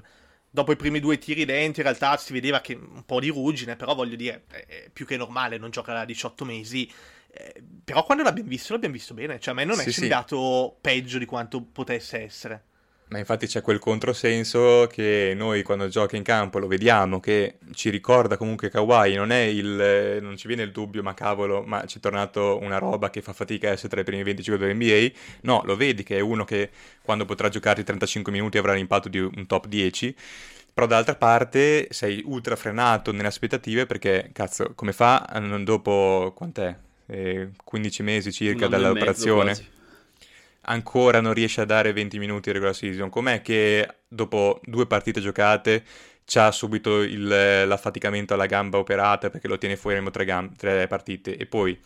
[0.50, 3.76] dopo i primi due tiri lenti, in realtà si vedeva che un po' di ruggine,
[3.76, 6.90] però voglio dire, è più che normale, non gioca da 18 mesi.
[7.30, 9.38] Eh, però quando l'abbiamo visto, l'abbiamo visto bene.
[9.38, 10.78] Cioè, a me non è sì, sembrato sì.
[10.80, 12.64] peggio di quanto potesse essere.
[13.08, 17.88] Ma infatti c'è quel controsenso che noi quando gioca in campo lo vediamo, che ci
[17.88, 21.98] ricorda comunque Kawhi, non, è il, non ci viene il dubbio, ma cavolo, ma ci
[21.98, 25.18] è tornato una roba che fa fatica a essere tra i primi 25 dell'NBA.
[25.42, 26.68] No, lo vedi che è uno che
[27.00, 30.14] quando potrà giocare 35 minuti avrà l'impatto di un top 10.
[30.74, 35.26] Però d'altra parte sei ultra frenato nelle aspettative perché, cazzo, come fa
[35.62, 36.76] dopo, quant'è?
[37.06, 39.76] Eh, 15 mesi circa dall'operazione?
[40.68, 43.08] Ancora non riesce a dare 20 minuti di regular season?
[43.10, 45.84] Com'è che dopo due partite giocate
[46.24, 51.36] c'ha subito il, l'affaticamento alla gamba operata perché lo tiene fuori tre, gam- tre partite?
[51.36, 51.78] E poi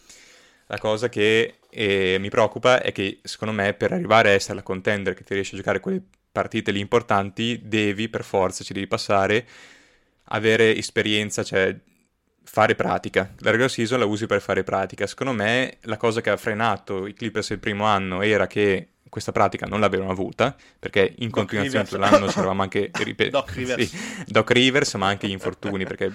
[0.67, 4.63] la cosa che eh, mi preoccupa è che secondo me per arrivare a essere la
[4.63, 8.87] contender che ti riesce a giocare quelle partite lì importanti devi per forza, ci devi
[8.87, 9.47] passare,
[10.25, 11.77] avere esperienza, cioè
[12.45, 13.33] fare pratica.
[13.39, 15.07] La regular season la usi per fare pratica.
[15.07, 19.31] Secondo me la cosa che ha frenato i Clippers il primo anno era che questa
[19.33, 23.29] pratica non l'avevano avuta, perché in Doc continuazione tutto l'anno ci eravamo anche ripetuti.
[23.29, 23.91] Doc Rivers.
[23.91, 26.11] Sì, Doc Rivers, ma anche gli infortuni, perché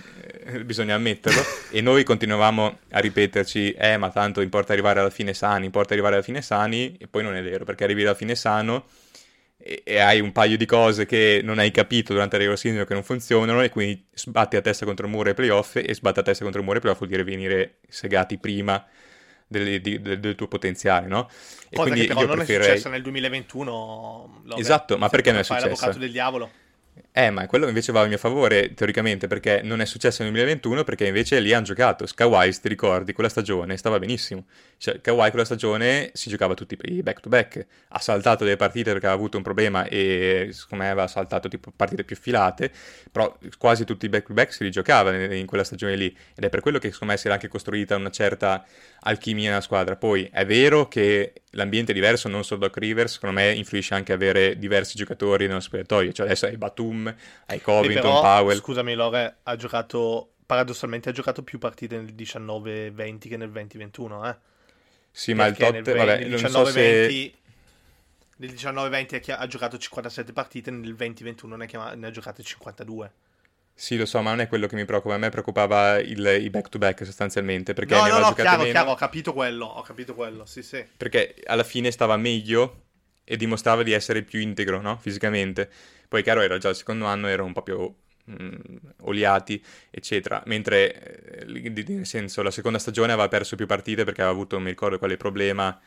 [0.45, 1.39] eh, bisogna ammetterlo.
[1.69, 6.15] E noi continuavamo a ripeterci, eh, ma tanto importa arrivare alla fine sani, importa arrivare
[6.15, 8.85] alla fine sani, e poi non è vero, perché arrivi alla fine sano
[9.57, 12.85] e, e hai un paio di cose che non hai capito durante la regular season
[12.85, 16.19] che non funzionano e quindi sbatti a testa contro il muro ai playoff e sbatti
[16.19, 18.85] a testa contro il muro ai playoff vuol dire venire segati prima
[19.47, 21.29] del, di, del, del tuo potenziale, no?
[21.69, 22.67] E Cosa quindi che però non preferirei...
[22.67, 24.43] è successa nel 2021.
[24.57, 25.67] Esatto, ma perché non è successo?
[25.67, 26.51] l'avvocato del diavolo.
[27.19, 30.83] Eh, ma quello invece va a mio favore, teoricamente, perché non è successo nel 2021,
[30.83, 32.05] perché invece lì hanno giocato.
[32.13, 34.45] Kawhi, ti ricordi, quella stagione stava benissimo.
[34.77, 37.65] Cioè, Kawhi quella stagione si giocava tutti i back-to-back.
[37.87, 41.73] Ha saltato delle partite perché aveva avuto un problema e, secondo me, aveva saltato tipo
[41.75, 42.71] partite più filate,
[43.11, 46.15] però quasi tutti i back-to-back si rigiocava in quella stagione lì.
[46.35, 48.63] Ed è per quello che, secondo me, si era anche costruita una certa
[49.01, 49.95] alchimia nella squadra.
[49.95, 54.13] Poi, è vero che l'ambiente è diverso, non solo Doc Rivers, secondo me influisce anche
[54.13, 56.11] avere diversi giocatori nello spogliatoio.
[56.11, 57.13] Cioè, adesso hai Batum,
[57.47, 58.57] hai Covington, però, Powell.
[58.57, 64.37] Scusami, Lore, ha giocato paradossalmente ha giocato più partite nel 19-20 che nel 20-21, eh?
[65.11, 67.33] Sì, ma il tot, vabbè, nel 19, so se...
[68.37, 73.11] Nel 19-20 ha giocato 57 partite, nel 20-21 ne, ne ha giocate 52.
[73.79, 75.13] Sì, lo so, ma non è quello che mi preoccupa.
[75.13, 77.73] A me preoccupava il, i back-to-back sostanzialmente.
[77.73, 78.71] Perché no, ne no, no, chiaro, meno.
[78.71, 80.83] chiaro, ho capito quello, ho capito quello, sì, sì.
[80.97, 82.85] Perché alla fine stava meglio
[83.23, 84.97] e dimostrava di essere più integro, no?
[84.97, 85.69] Fisicamente.
[86.07, 90.41] Poi, chiaro, era già il secondo anno, era un po' più mh, oliati, eccetera.
[90.47, 94.63] Mentre, eh, nel senso, la seconda stagione aveva perso più partite perché aveva avuto, non
[94.63, 95.79] mi ricordo quale problema,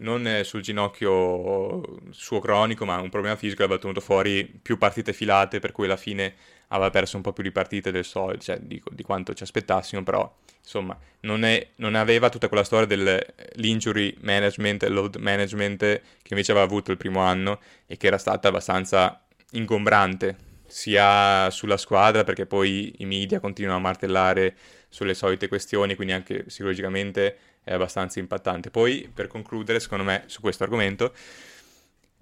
[0.00, 5.60] non sul ginocchio suo cronico, ma un problema fisico, aveva tenuto fuori più partite filate,
[5.60, 6.34] per cui alla fine
[6.68, 10.02] aveva perso un po' più di partite del solito, cioè di, di, quanto ci aspettassimo,
[10.02, 16.52] però insomma non, è, non aveva tutta quella storia dell'injury management, load management che invece
[16.52, 22.46] aveva avuto il primo anno e che era stata abbastanza ingombrante sia sulla squadra perché
[22.46, 24.56] poi i media continuano a martellare
[24.88, 28.70] sulle solite questioni, quindi anche psicologicamente è abbastanza impattante.
[28.70, 31.12] Poi, per concludere, secondo me, su questo argomento,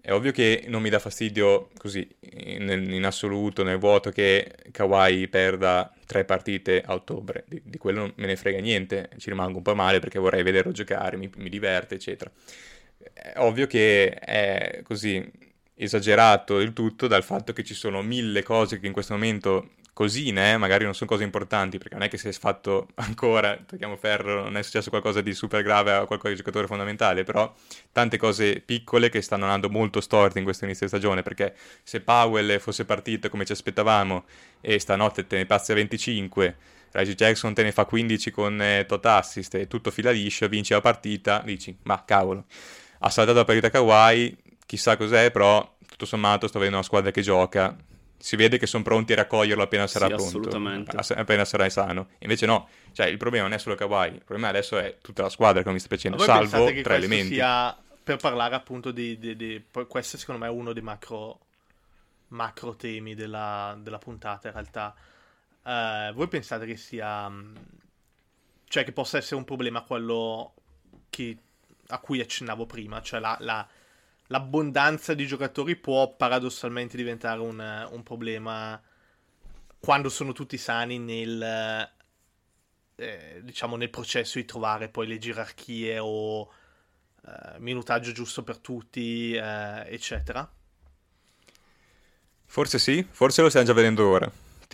[0.07, 5.29] è ovvio che non mi dà fastidio così in, in assoluto, nel vuoto, che Kawhi
[5.29, 7.45] perda tre partite a ottobre.
[7.49, 10.43] Di, di, quello non me ne frega niente, ci rimango un po' male perché vorrei
[10.43, 12.31] vederlo giocare, mi, mi diverte, eccetera.
[13.15, 15.27] È ovvio che è così
[15.75, 20.53] esagerato il tutto dal fatto che ci sono mille cose che in questo momento cosine,
[20.53, 23.97] eh, magari non sono cose importanti, perché non è che si è fatto ancora, tocchiamo
[23.97, 27.51] ferro, non è successo qualcosa di super grave a qualche giocatore fondamentale, però
[27.93, 32.01] tante cose piccole che stanno andando molto storte in questo inizio di stagione, perché se
[32.01, 34.25] Powell fosse partito come ci aspettavamo
[34.61, 36.57] e stanotte te ne passi a 25,
[36.91, 40.73] Reggie Jackson te ne fa 15 con eh, tot assist e tutto fila liscio, vinci
[40.73, 42.45] la partita, dici, ma cavolo,
[42.99, 47.23] ha saltato la partita Kawhi, chissà cos'è, però tutto sommato sto vedendo una squadra che
[47.23, 47.77] gioca.
[48.25, 50.97] Si vede che sono pronti a raccoglierlo appena sarà sì, pronto, assolutamente.
[51.13, 52.09] appena sarà sano.
[52.21, 55.29] Invece no, cioè il problema non è solo Kawhi, il problema adesso è tutta la
[55.29, 57.35] squadra come mi sta piacendo, salvo tre elementi.
[57.35, 61.39] Sia, per parlare appunto di, di, di, questo secondo me è uno dei macro,
[62.29, 64.95] macro temi della, della, puntata in realtà.
[65.63, 67.31] Uh, voi pensate che sia,
[68.69, 70.55] cioè che possa essere un problema quello
[71.11, 71.37] che,
[71.89, 73.69] a cui accennavo prima, cioè la, la
[74.29, 78.81] l'abbondanza di giocatori può paradossalmente diventare un, un problema
[79.79, 81.91] quando sono tutti sani nel,
[82.97, 86.51] eh, diciamo, nel processo di trovare poi le gerarchie o
[87.27, 90.51] eh, minutaggio giusto per tutti, eh, eccetera.
[92.47, 94.31] Forse sì, forse lo stiamo già vedendo ora.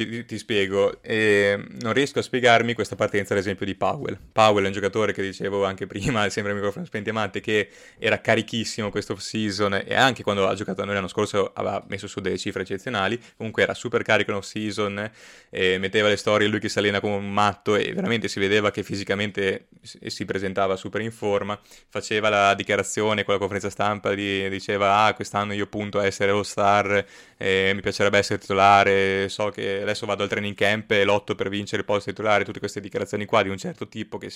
[0.07, 4.19] Ti, ti spiego, eh, non riesco a spiegarmi questa partenza, ad esempio, di Powell.
[4.33, 8.91] Powell è un giocatore che dicevo anche prima, sempre microfono spenti amante, che era carichissimo
[8.91, 12.39] questo off-season e anche quando ha giocato a noi l'anno scorso aveva messo su delle
[12.39, 13.21] cifre eccezionali.
[13.37, 15.11] Comunque era super carico in off-season,
[15.51, 18.71] eh, metteva le storie lui che si allena come un matto e veramente si vedeva
[18.71, 21.59] che fisicamente si presentava super in forma.
[21.89, 26.31] Faceva la dichiarazione con la conferenza stampa, di, diceva ah quest'anno io punto a essere
[26.31, 27.05] all-star,
[27.43, 31.49] eh, mi piacerebbe essere titolare, so che adesso vado al training camp e lotto per
[31.49, 34.31] vincere il posto titolare, tutte queste dichiarazioni qua di un certo tipo che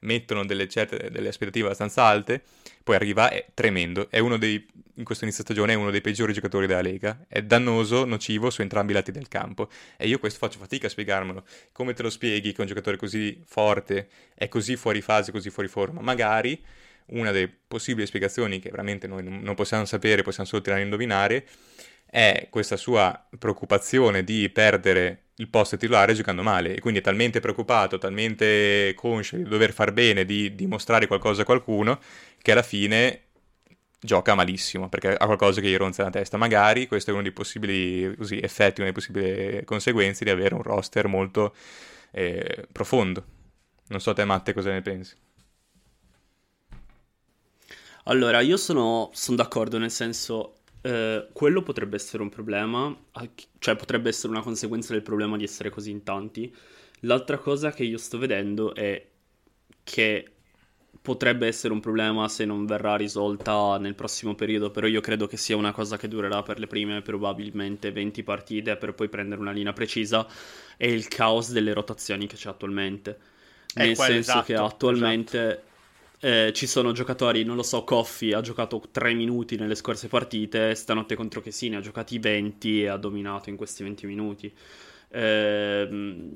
[0.00, 2.42] mettono delle, certe, delle aspettative abbastanza alte,
[2.82, 4.62] poi arriva, è tremendo, è uno dei,
[4.96, 8.60] in questo inizio stagione è uno dei peggiori giocatori della Lega, è dannoso, nocivo su
[8.60, 9.70] entrambi i lati del campo.
[9.96, 13.42] E io questo faccio fatica a spiegarmelo, come te lo spieghi che un giocatore così
[13.46, 16.62] forte è così fuori fase, così fuori forma, magari
[17.06, 21.46] una delle possibili spiegazioni che veramente noi non possiamo sapere, possiamo solo tirare a indovinare,
[22.14, 27.40] è questa sua preoccupazione di perdere il posto titolare giocando male e quindi è talmente
[27.40, 31.98] preoccupato, talmente conscio di dover far bene, di dimostrare qualcosa a qualcuno,
[32.40, 33.22] che alla fine
[33.98, 36.36] gioca malissimo perché ha qualcosa che gli ronza la testa.
[36.36, 40.62] Magari questo è uno dei possibili così, effetti, una delle possibili conseguenze di avere un
[40.62, 41.52] roster molto
[42.12, 43.24] eh, profondo.
[43.88, 45.16] Non so te Matte cosa ne pensi.
[48.04, 52.94] Allora, io sono, sono d'accordo, nel senso, eh, quello potrebbe essere un problema,
[53.58, 56.54] cioè potrebbe essere una conseguenza del problema di essere così in tanti.
[57.00, 59.02] L'altra cosa che io sto vedendo è
[59.82, 60.28] che
[61.00, 65.38] potrebbe essere un problema se non verrà risolta nel prossimo periodo, però io credo che
[65.38, 69.52] sia una cosa che durerà per le prime probabilmente 20 partite per poi prendere una
[69.52, 70.26] linea precisa,
[70.76, 73.18] è il caos delle rotazioni che c'è attualmente.
[73.76, 75.72] Nel senso esatto, che attualmente esatto
[76.24, 80.74] eh, ci sono giocatori, non lo so, Coffee ha giocato 3 minuti nelle scorse partite,
[80.74, 84.50] stanotte contro Chesini ha giocato 20 e ha dominato in questi 20 minuti.
[85.10, 86.26] Eh,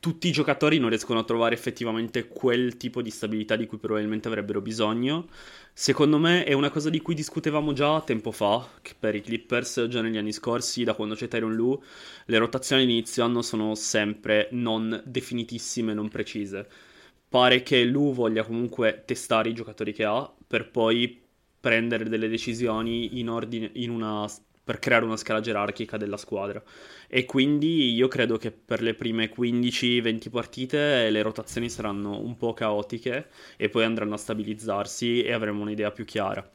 [0.00, 4.26] tutti i giocatori non riescono a trovare effettivamente quel tipo di stabilità di cui probabilmente
[4.26, 5.28] avrebbero bisogno.
[5.72, 8.66] Secondo me è una cosa di cui discutevamo già tempo fa,
[8.98, 11.80] per i Clippers, già negli anni scorsi, da quando c'è Tyron Lu,
[12.24, 16.88] le rotazioni all'inizio anno sono sempre non definitissime, non precise
[17.30, 21.22] pare che lui voglia comunque testare i giocatori che ha per poi
[21.60, 24.28] prendere delle decisioni in ordine, in una,
[24.64, 26.60] per creare una scala gerarchica della squadra.
[27.06, 32.52] E quindi io credo che per le prime 15-20 partite le rotazioni saranno un po'
[32.52, 36.48] caotiche e poi andranno a stabilizzarsi e avremo un'idea più chiara.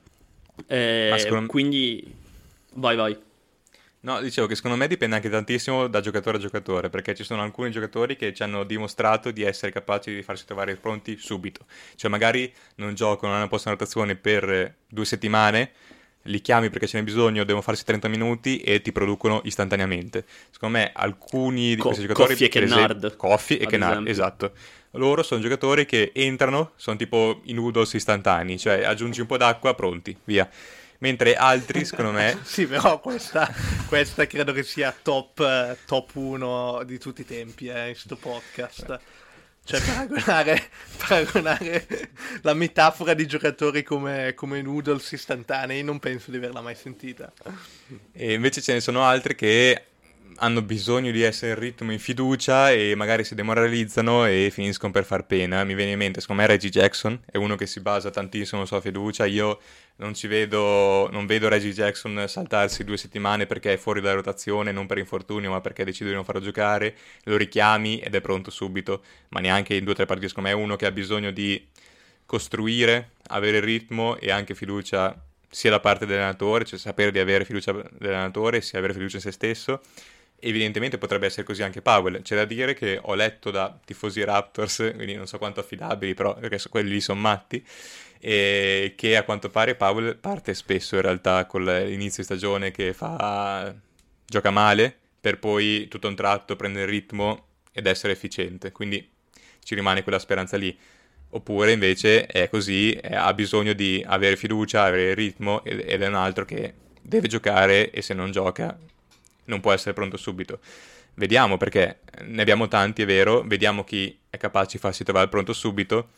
[0.68, 1.48] E secondo...
[1.48, 2.06] Quindi
[2.74, 3.18] vai vai.
[4.06, 7.42] No, dicevo che secondo me dipende anche tantissimo da giocatore a giocatore, perché ci sono
[7.42, 11.66] alcuni giocatori che ci hanno dimostrato di essere capaci di farsi trovare pronti subito.
[11.96, 15.72] Cioè magari non giocano, non hanno posto una rotazione per due settimane,
[16.24, 20.24] li chiami perché ce n'è bisogno, devono farsi 30 minuti e ti producono istantaneamente.
[20.52, 22.28] Secondo me alcuni di Co- questi giocatori...
[22.30, 23.16] Coffee e Kennard.
[23.16, 24.52] Coffee e Kennard, esatto.
[24.92, 29.74] Loro sono giocatori che entrano, sono tipo i noodles istantanei, cioè aggiungi un po' d'acqua,
[29.74, 30.48] pronti, via
[31.00, 32.40] mentre altri, secondo me...
[32.44, 33.52] sì, però questa,
[33.88, 39.00] questa, credo che sia top, top 1 di tutti i tempi eh, in questo podcast.
[39.66, 41.88] Cioè, paragonare, paragonare,
[42.44, 47.34] la metafora di giocatori come, come noodles istantanei, non penso di averla mai sentita.
[48.12, 49.86] E invece ce ne sono altri che
[50.38, 55.06] hanno bisogno di essere in ritmo in fiducia e magari si demoralizzano e finiscono per
[55.06, 55.64] far pena.
[55.64, 58.82] Mi viene in mente, secondo me Reggie Jackson è uno che si basa tantissimo sulla
[58.82, 59.26] fiducia.
[59.26, 59.60] Io
[59.98, 64.72] non ci vedo, non vedo Reggie Jackson saltarsi due settimane perché è fuori dalla rotazione,
[64.72, 66.96] non per infortunio, ma perché decide di non farlo giocare.
[67.24, 70.30] Lo richiami ed è pronto subito, ma neanche in due o tre partite.
[70.30, 71.66] Secondo me è uno che ha bisogno di
[72.26, 75.18] costruire, avere ritmo e anche fiducia
[75.50, 79.32] sia da parte dell'allenatore, cioè sapere di avere fiducia dell'allenatore, sia avere fiducia in se
[79.32, 79.82] stesso
[80.48, 82.22] evidentemente potrebbe essere così anche Powell.
[82.22, 86.36] C'è da dire che ho letto da tifosi Raptors, quindi non so quanto affidabili, però
[86.36, 87.66] perché quelli lì sono matti,
[88.20, 92.94] e che a quanto pare Powell parte spesso in realtà con l'inizio di stagione che
[92.94, 93.74] fa
[94.26, 98.72] gioca male per poi tutto un tratto prendere il ritmo ed essere efficiente.
[98.72, 99.10] Quindi
[99.64, 100.78] ci rimane quella speranza lì.
[101.30, 106.14] Oppure invece è così, ha bisogno di avere fiducia, avere il ritmo ed è un
[106.14, 108.78] altro che deve giocare e se non gioca
[109.46, 110.60] non può essere pronto subito.
[111.16, 115.54] Vediamo perché ne abbiamo tanti, è vero, vediamo chi è capace di farsi trovare pronto
[115.54, 116.10] subito.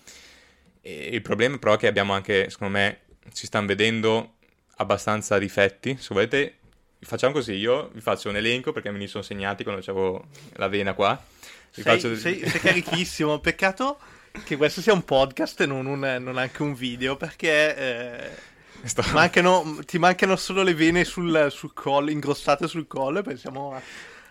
[0.82, 4.36] E il problema però è che abbiamo anche, secondo me, si stanno vedendo
[4.78, 5.98] abbastanza difetti.
[6.00, 6.58] Se volete,
[7.02, 10.68] facciamo così, io vi faccio un elenco perché me li sono segnati quando avevo la
[10.68, 11.22] vena qua.
[11.70, 12.16] Sei, faccio...
[12.16, 14.00] sei, sei carichissimo, peccato
[14.44, 17.76] che questo sia un podcast e non, un, non anche un video perché...
[17.78, 19.04] Eh Sto...
[19.12, 23.22] Mancano, ti mancano solo le vene sul, sul collo, ingrossate sul collo.
[23.22, 23.82] Pensiamo a,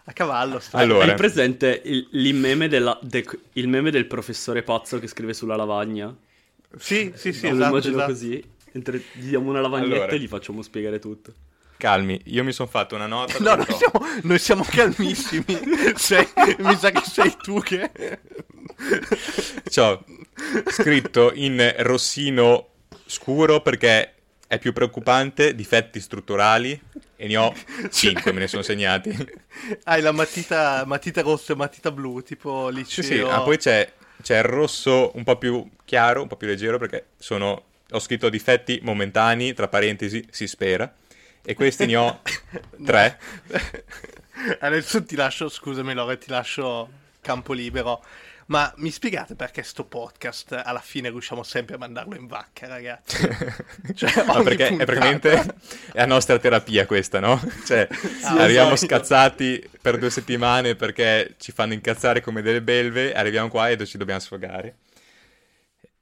[0.05, 0.59] a cavallo.
[0.61, 1.05] sto- Allora.
[1.05, 5.57] Hai presente il, il meme della- de- il meme del professore pazzo che scrive sulla
[5.57, 6.15] lavagna?
[6.79, 8.13] Sì, sì, sì, No, lo esatto, immagino esatto.
[8.13, 8.45] così.
[8.73, 10.13] Mentre gli diamo una lavagnetta Allora.
[10.13, 11.33] e gli facciamo spiegare tutto.
[11.79, 13.37] Calmi, io mi sono fatto una nota.
[13.41, 15.45] No, noi siamo, noi siamo calmissimi.
[15.97, 16.29] Sei-
[16.59, 17.91] mi sa che sei tu che...
[19.71, 20.05] C'ho
[20.69, 22.69] scritto in rossino
[23.07, 24.16] scuro perché
[24.47, 26.81] è più preoccupante, difetti strutturali
[27.17, 27.53] e ne ho
[27.91, 29.15] 5, me ne sono segnati.
[29.85, 33.05] Hai la matita, matita rossa e matita blu, tipo liceo.
[33.05, 33.91] Sì, sì, ah, poi c'è,
[34.23, 38.29] c'è il rosso un po' più chiaro, un po' più leggero perché sono, ho scritto
[38.29, 40.93] difetti momentanei, tra parentesi, si spera,
[41.43, 42.21] e questi ne ho
[42.85, 43.19] 3.
[44.61, 46.89] Adesso ti lascio, scusami Lore, ti lascio
[47.21, 48.05] campo libero.
[48.47, 53.17] Ma mi spiegate perché sto podcast alla fine riusciamo sempre a mandarlo in vacca, ragazzi?
[53.95, 54.93] Cioè, ogni perché è puntata.
[54.93, 55.33] praticamente
[55.93, 57.41] è la nostra terapia questa, no?
[57.67, 57.89] Cioè,
[58.23, 58.95] arriviamo esatto.
[58.95, 63.99] scazzati per due settimane perché ci fanno incazzare come delle belve, arriviamo qua e ci
[63.99, 64.77] dobbiamo sfogare.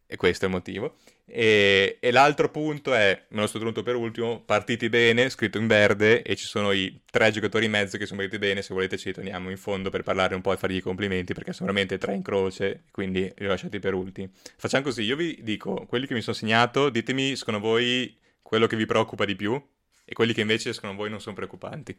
[0.07, 0.97] E questo è il motivo.
[1.27, 5.67] E, e l'altro punto è, me lo sto tenuto per ultimo, partiti bene, scritto in
[5.67, 8.99] verde, e ci sono i tre giocatori in mezzo che sono partiti bene, se volete
[8.99, 11.99] ci teniamo in fondo per parlare un po' e fargli i complimenti, perché sono veramente
[11.99, 14.31] tre in croce, quindi li ho lasciati per ultimi.
[14.57, 18.77] Facciamo così, io vi dico, quelli che mi sono segnato, ditemi secondo voi quello che
[18.77, 19.61] vi preoccupa di più,
[20.05, 21.97] e quelli che invece secondo voi non sono preoccupanti.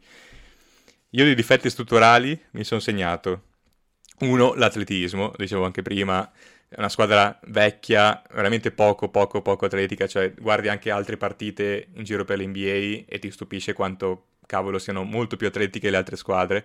[1.10, 3.42] Io di difetti strutturali mi sono segnato
[4.20, 6.30] uno, l'atletismo, dicevo anche prima,
[6.68, 12.02] è una squadra vecchia, veramente poco, poco, poco atletica, cioè guardi anche altre partite in
[12.02, 16.64] giro per l'NBA e ti stupisce quanto cavolo siano molto più atletiche le altre squadre.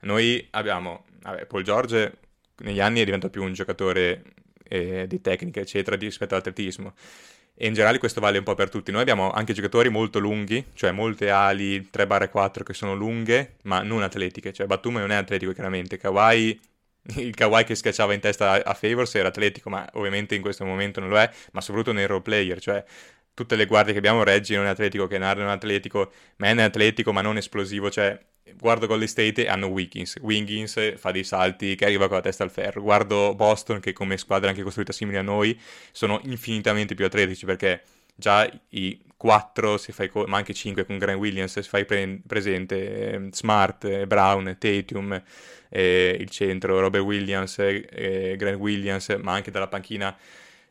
[0.00, 2.12] Noi abbiamo, vabbè, Paul George
[2.58, 4.22] negli anni è diventato più un giocatore
[4.64, 6.94] eh, di tecnica, eccetera, rispetto all'atletismo.
[7.54, 8.92] E in generale questo vale un po' per tutti.
[8.92, 14.02] Noi abbiamo anche giocatori molto lunghi, cioè molte ali 3-4 che sono lunghe, ma non
[14.02, 14.52] atletiche.
[14.52, 16.60] Cioè Batum non è atletico chiaramente, Kawhi
[17.16, 20.64] il Kawhi che schiacciava in testa a- a Favors era atletico, ma ovviamente in questo
[20.64, 22.84] momento non lo è, ma soprattutto nei role player, cioè
[23.34, 26.62] tutte le guardie che abbiamo, Reggie non è atletico, Kennard non è atletico, Man è
[26.64, 28.18] atletico ma non esplosivo, cioè
[28.56, 32.42] guardo Golden State e hanno Wiggins, Wiggins fa dei salti che arriva con la testa
[32.44, 35.58] al ferro, guardo Boston che come squadra anche costruita simile a noi,
[35.92, 37.82] sono infinitamente più atletici perché
[38.14, 42.20] già i 4, se fai co- ma anche 5 con Grant Williams, se fai pre-
[42.26, 45.22] presente ehm, Smart, Brown, Tatum,
[45.68, 50.16] eh, il centro, Robert Williams, eh, Grant Williams, ma anche dalla panchina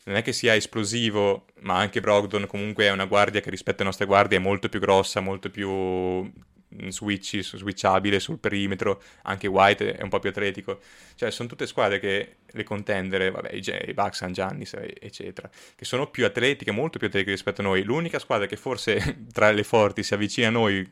[0.07, 3.89] non è che sia esplosivo, ma anche Brogdon comunque è una guardia che rispetto alle
[3.89, 9.95] nostre guardie è molto più grossa, molto più mm, switchy, switchabile sul perimetro, anche White
[9.97, 10.79] è un po' più atletico.
[11.15, 14.95] Cioè sono tutte squadre che le contendere, vabbè, i, J- i Bucks, San Giannis, eh,
[14.97, 17.83] eccetera, che sono più atletiche, molto più atletiche rispetto a noi.
[17.83, 20.89] L'unica squadra che forse tra le forti si avvicina a noi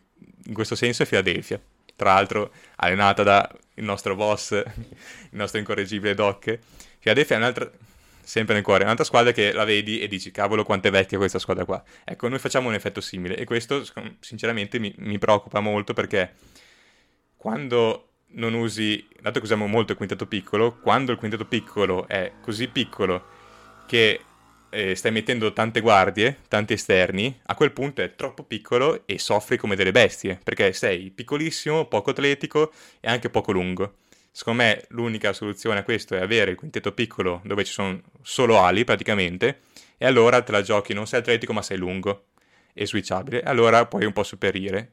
[0.47, 1.57] in questo senso è Philadelphia.
[1.95, 4.63] Tra l'altro allenata da il nostro boss, il
[5.31, 6.59] nostro incorreggibile Doc.
[6.99, 7.71] Philadelphia è un'altra,
[8.21, 11.39] sempre nel cuore, un'altra squadra che la vedi e dici cavolo quanto è vecchia questa
[11.39, 11.83] squadra qua.
[12.03, 13.83] Ecco, noi facciamo un effetto simile e questo
[14.19, 16.33] sinceramente mi, mi preoccupa molto perché
[17.35, 22.33] quando non usi, dato che usiamo molto il quintetto piccolo, quando il quintetto piccolo è
[22.41, 23.33] così piccolo
[23.85, 24.19] che
[24.75, 29.55] eh, stai mettendo tante guardie, tanti esterni, a quel punto è troppo piccolo e soffri
[29.55, 33.95] come delle bestie, perché sei piccolissimo, poco atletico e anche poco lungo.
[34.31, 38.59] Secondo me l'unica soluzione a questo è avere il quintetto piccolo dove ci sono solo
[38.59, 39.61] ali praticamente
[39.97, 42.25] e allora te la giochi, non sei atletico ma sei lungo
[42.73, 44.91] e switchabile, allora puoi un po' superire.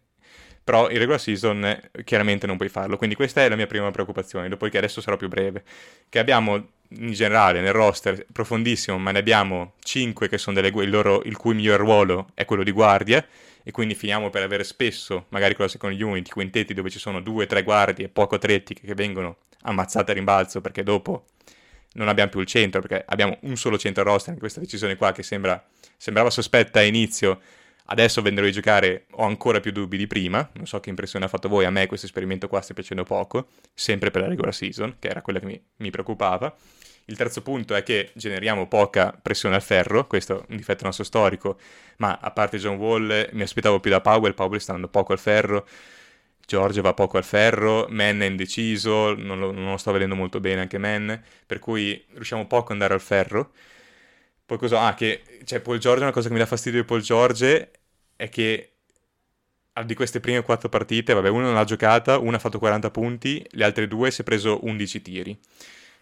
[0.63, 3.91] Però in regular season eh, chiaramente non puoi farlo, quindi questa è la mia prima
[3.91, 5.65] preoccupazione, dopodiché adesso sarò più breve.
[6.09, 6.69] Che abbiamo
[6.99, 11.37] in generale nel roster profondissimo, ma ne abbiamo 5 che sono delle, il, loro, il
[11.37, 13.25] cui miglior ruolo è quello di guardia,
[13.65, 17.21] e quindi finiamo per avere spesso, magari con la second unit, quintetti dove ci sono
[17.21, 21.27] due o tre guardie poco atletiche che vengono ammazzate a rimbalzo perché dopo
[21.95, 25.13] non abbiamo più il centro, perché abbiamo un solo centro roster in questa decisione qua
[25.13, 25.63] che sembra,
[25.97, 27.41] sembrava sospetta a inizio,
[27.87, 31.29] adesso vedendolo di giocare ho ancora più dubbi di prima, non so che impressione ha
[31.29, 34.97] fatto voi, a me questo esperimento qua sta piacendo poco, sempre per la regular season,
[34.99, 36.55] che era quella che mi, mi preoccupava.
[37.07, 41.05] Il terzo punto è che generiamo poca pressione al ferro, questo è un difetto nostro
[41.05, 41.59] storico,
[41.97, 45.19] ma a parte John Wall mi aspettavo più da Powell, Powell sta andando poco al
[45.19, 45.67] ferro,
[46.47, 50.39] George va poco al ferro, Man è indeciso, non lo, non lo sto vedendo molto
[50.39, 53.53] bene anche Man, per cui riusciamo poco ad andare al ferro.
[54.45, 54.87] Poi cosa?
[54.87, 57.71] Ah, che cioè, Paul George, una cosa che mi dà fastidio di Paul George
[58.17, 58.73] è che
[59.85, 63.45] di queste prime quattro partite, vabbè, una non l'ha giocata, una ha fatto 40 punti,
[63.53, 65.39] le altre due si è preso 11 tiri.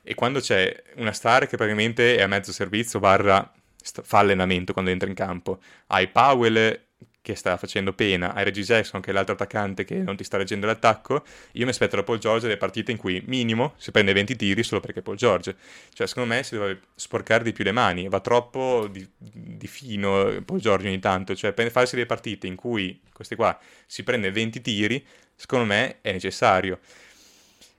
[0.03, 4.91] E quando c'è una star che praticamente è a mezzo servizio, barra fa allenamento quando
[4.91, 6.79] entra in campo, hai Powell
[7.23, 10.39] che sta facendo pena, hai Reggie Jackson che è l'altro attaccante che non ti sta
[10.39, 14.13] leggendo l'attacco, io mi aspetto da Paul George delle partite in cui minimo si prende
[14.13, 15.55] 20 tiri solo perché è Paul George.
[15.93, 20.43] Cioè secondo me si deve sporcare di più le mani, va troppo di, di fino
[20.45, 24.31] Paul George ogni tanto, cioè per farsi delle partite in cui queste qua si prende
[24.31, 25.05] 20 tiri,
[25.35, 26.79] secondo me è necessario.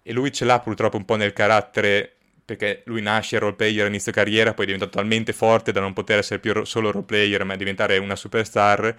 [0.04, 4.12] E lui ce l'ha purtroppo un po' nel carattere perché lui nasce role player all'inizio
[4.12, 7.98] carriera, poi diventa talmente forte da non poter essere più solo role player, ma diventare
[7.98, 8.96] una superstar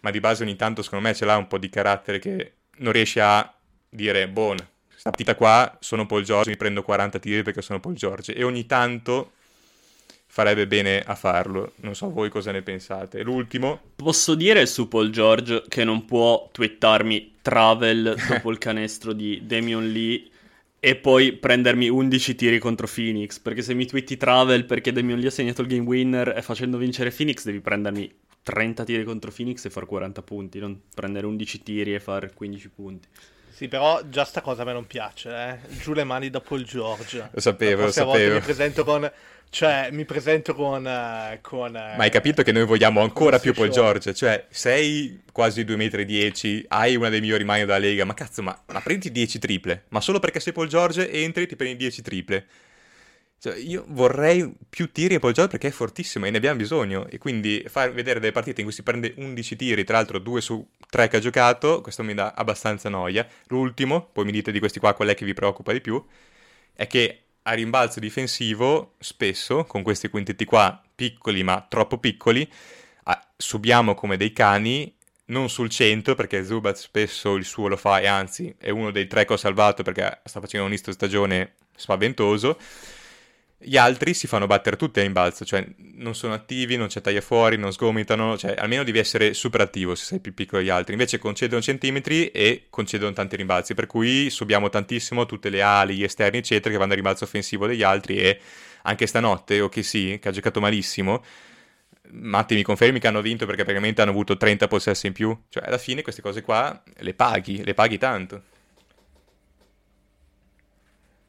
[0.00, 2.92] ma di base ogni tanto secondo me ce l'ha un po' di carattere che non
[2.92, 3.52] riesce a
[3.88, 4.54] dire, boh,
[4.88, 8.42] questa partita qua sono Paul George, mi prendo 40 tiri perché sono Paul George, e
[8.42, 9.32] ogni tanto
[10.26, 11.72] farebbe bene a farlo.
[11.76, 13.22] Non so voi cosa ne pensate.
[13.22, 13.80] L'ultimo.
[13.96, 19.90] Posso dire su Paul George che non può twittarmi travel dopo il canestro di Damian
[19.90, 20.28] Lee
[20.80, 23.38] e poi prendermi 11 tiri contro Phoenix.
[23.38, 26.76] Perché se mi twitti travel perché Damian Lee ha segnato il game winner e facendo
[26.76, 28.12] vincere Phoenix, devi prendermi
[28.42, 32.68] 30 tiri contro Phoenix e far 40 punti, non prendere 11 tiri e far 15
[32.70, 33.08] punti.
[33.50, 35.58] Sì, però già sta cosa a me non piace, eh.
[35.80, 37.30] Giù le mani dopo il George.
[37.32, 38.34] Lo sapevo, lo sapevo.
[38.34, 39.10] Mi presento con...
[39.50, 40.84] Cioè, mi presento con...
[40.84, 44.14] Uh, con uh, Ma hai capito che noi vogliamo ancora più Paul George?
[44.14, 48.60] Cioè, sei quasi 2,10 m, hai una dei migliori mani della Lega, ma cazzo, ma,
[48.66, 49.84] ma prendi 10 triple?
[49.88, 52.46] Ma solo perché sei Paul George entri e ti prendi 10 triple?
[53.40, 57.06] Cioè, io vorrei più tiri a Paul George perché è fortissimo e ne abbiamo bisogno.
[57.08, 60.40] E quindi far vedere delle partite in cui si prende 11 tiri, tra l'altro 2
[60.40, 63.26] su 3 che ha giocato, questo mi dà abbastanza noia.
[63.46, 66.04] L'ultimo, poi mi dite di questi qua qual è che vi preoccupa di più,
[66.74, 72.48] è che a rimbalzo difensivo, spesso, con questi quintetti qua, piccoli ma troppo piccoli,
[73.04, 74.94] ah, subiamo come dei cani,
[75.26, 79.06] non sul centro, perché Zubat spesso il suo lo fa, e anzi è uno dei
[79.06, 82.58] tre che ho salvato perché sta facendo un inizio stagione spaventoso
[83.60, 87.20] gli altri si fanno battere tutti a rimbalzo, cioè non sono attivi, non c'è taglia
[87.20, 90.92] fuori, non sgomitano, cioè almeno devi essere super attivo se sei più piccolo degli altri.
[90.92, 96.04] Invece concedono centimetri e concedono tanti rimbalzi, per cui subiamo tantissimo tutte le ali, gli
[96.04, 98.40] esterni, eccetera, che vanno a rimbalzo offensivo degli altri e
[98.82, 101.24] anche stanotte, o che sì, che ha giocato malissimo,
[102.10, 105.36] Matti mi confermi che hanno vinto perché praticamente hanno avuto 30 possessi in più?
[105.50, 108.42] Cioè alla fine queste cose qua le paghi, le paghi tanto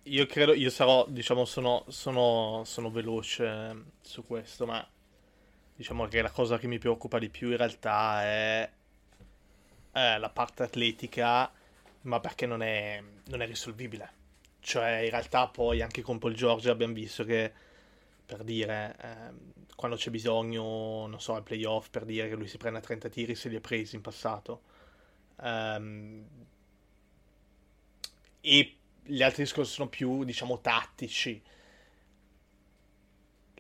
[0.10, 4.86] io credo, io sarò, diciamo, sono, sono, sono veloce su questo, ma
[5.76, 8.70] diciamo che la cosa che mi preoccupa di più in realtà è,
[9.92, 11.52] è la parte atletica,
[12.02, 14.18] ma perché non è, non è risolvibile.
[14.60, 17.52] Cioè, in realtà poi anche con Paul George abbiamo visto che,
[18.26, 22.58] per dire, eh, quando c'è bisogno, non so, al playoff, per dire che lui si
[22.58, 24.62] prende 30 tiri, se li ha presi in passato.
[25.42, 26.28] Um,
[28.42, 28.79] e
[29.10, 31.42] gli altri discorsi sono più, diciamo, tattici.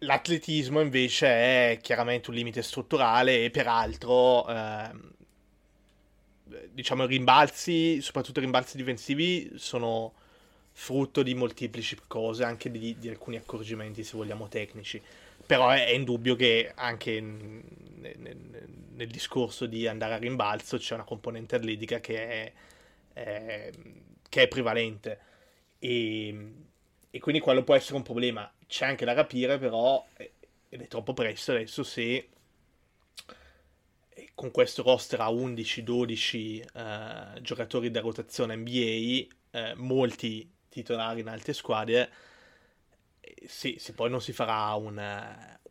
[0.01, 5.11] L'atletismo invece è chiaramente un limite strutturale e peraltro, ehm,
[6.71, 10.13] diciamo, i rimbalzi, soprattutto i rimbalzi difensivi, sono
[10.71, 15.01] frutto di molteplici cose, anche di, di alcuni accorgimenti, se vogliamo, tecnici.
[15.45, 17.63] Però è, è indubbio che anche nel,
[18.17, 18.37] nel,
[18.93, 22.53] nel, discorso di andare a rimbalzo c'è una componente atletica che è,
[23.13, 23.71] è,
[24.29, 25.19] che è prevalente.
[25.79, 26.53] E,
[27.09, 28.51] e quindi quello può essere un problema.
[28.67, 32.29] C'è anche da capire, però, ed è troppo presto adesso, se
[34.09, 41.29] eh, con questo roster a 11-12 eh, giocatori da rotazione NBA, eh, molti titolari in
[41.29, 42.09] altre squadre,
[43.21, 45.01] eh, se, se, poi non si farà un,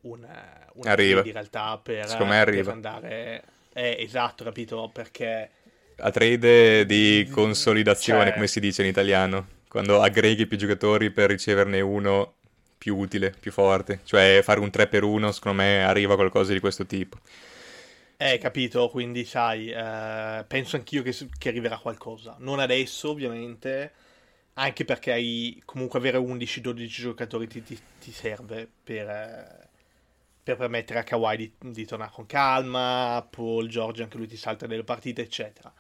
[0.01, 0.29] un,
[0.73, 1.23] un arriva.
[1.25, 3.45] in realtà per, per andare...
[3.75, 4.91] Eh, esatto, capito?
[4.93, 5.51] Perché...
[5.99, 8.33] A trade di consolidazione, cioè...
[8.33, 12.35] come si dice in italiano quando aggreghi più giocatori per riceverne uno
[12.79, 14.01] più utile, più forte.
[14.05, 17.19] Cioè fare un 3 per 1 secondo me arriva qualcosa di questo tipo.
[18.21, 22.35] Eh, capito, quindi sai, eh, penso anch'io che, che, arriverà qualcosa.
[22.41, 23.93] Non adesso, ovviamente,
[24.55, 29.69] anche perché hai, comunque avere 11-12 giocatori ti, ti, ti serve per, eh,
[30.43, 34.67] per, permettere a Kawhi di, di tornare con calma, Paul, George, anche lui ti salta
[34.67, 35.73] delle partite, eccetera.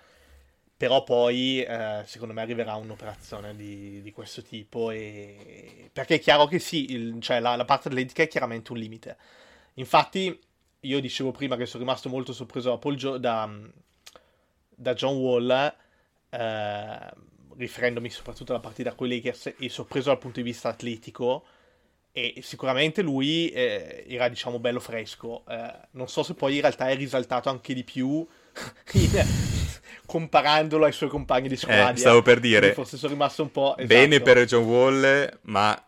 [0.79, 4.93] Però poi, eh, secondo me, arriverà un'operazione di, di, questo tipo.
[4.93, 5.91] E...
[5.93, 9.17] Perché è chiaro che sì, il, cioè la, la, parte atletica è chiaramente un limite.
[9.75, 10.39] Infatti,
[10.81, 13.51] io dicevo prima che sono rimasto molto sorpreso da, da,
[14.69, 15.75] da John Wall,
[16.31, 17.11] eh,
[17.57, 21.45] riferendomi soprattutto alla partita con i Lakers, e sorpreso dal punto di vista atletico.
[22.13, 25.43] E sicuramente lui eh, era, diciamo, bello fresco.
[25.49, 28.25] Eh, non so se poi in realtà è risaltato anche di più
[30.07, 31.93] comparandolo ai suoi compagni di squadra.
[31.93, 32.73] Eh, stavo per dire.
[32.73, 33.77] Forse sono rimasto un po'...
[33.77, 33.87] Esatto.
[33.87, 35.83] Bene per John Wall, ma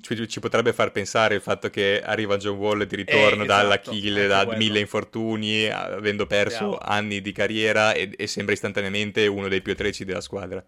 [0.00, 4.24] ci, ci potrebbe far pensare il fatto che arriva John Wall di ritorno Eh, dall'Achille,
[4.24, 4.62] esatto, da anche quello.
[4.64, 6.78] mille infortuni, avendo perso Bravo.
[6.78, 10.62] anni di carriera e, e sembra istantaneamente uno dei più atletici della squadra.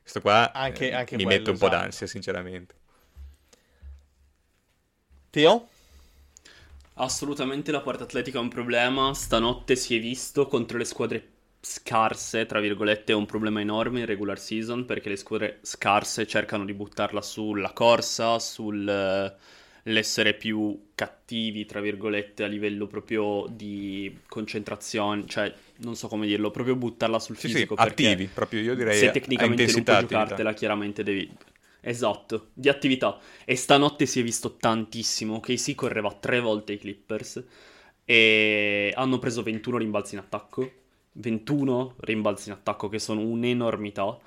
[0.00, 1.82] Questo qua Anche- eh, anche mi quello, mette un po' esatto.
[1.82, 2.74] d'ansia, sinceramente.
[5.30, 5.68] Teo?
[6.94, 9.14] Assolutamente la parte atletica è un problema.
[9.14, 11.28] Stanotte si è visto contro le squadre
[11.60, 16.64] scarse, tra virgolette, è un problema enorme in regular season perché le squadre scarse cercano
[16.64, 25.52] di buttarla sulla corsa, sull'essere più cattivi, tra virgolette, a livello proprio di concentrazione, cioè
[25.78, 29.10] non so come dirlo, proprio buttarla sul Sì, sì, fisico perché attivi, proprio io direi
[29.10, 30.36] se tecnicamente non puoi attività.
[30.36, 31.30] giocartela, chiaramente devi.
[31.80, 33.18] Esatto, di attività.
[33.44, 35.40] E stanotte si è visto tantissimo.
[35.40, 37.42] KC correva tre volte i Clippers
[38.04, 40.77] e hanno preso 21 rimbalzi in attacco.
[41.18, 44.18] 21 rimbalzi in attacco che sono un'enormità.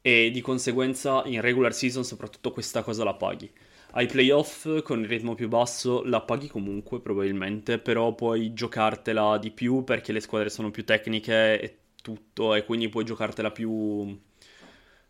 [0.00, 3.50] E di conseguenza in regular season soprattutto questa cosa la paghi.
[3.92, 9.50] Ai playoff con il ritmo più basso la paghi comunque probabilmente, però puoi giocartela di
[9.50, 14.18] più perché le squadre sono più tecniche e tutto e quindi puoi giocartela più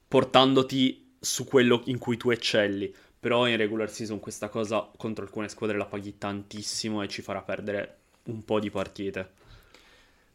[0.08, 2.92] portandoti su quello in cui tu eccelli.
[3.18, 7.40] Però in regular season questa cosa contro alcune squadre la paghi tantissimo e ci farà
[7.40, 9.40] perdere un po' di partite.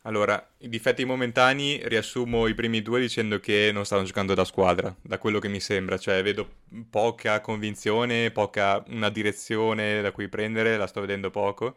[0.04, 4.95] Allora, i difetti momentanei riassumo i primi due dicendo che non stanno giocando da squadra,
[5.02, 6.48] da quello che mi sembra, cioè vedo
[6.89, 11.76] poca convinzione, poca una direzione da cui prendere, la sto vedendo poco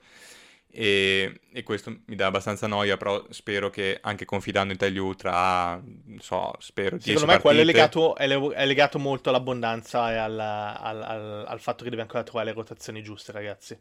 [0.70, 5.74] e, e questo mi dà abbastanza noia, però spero che anche confidando in Tagliu tra,
[6.04, 9.30] non so, spero 10 Secondo me quello è partite- legato, è le- è legato molto
[9.30, 13.76] all'abbondanza e al, al- al- al fatto che devi ancora trovare le rotazioni giuste, ragazzi.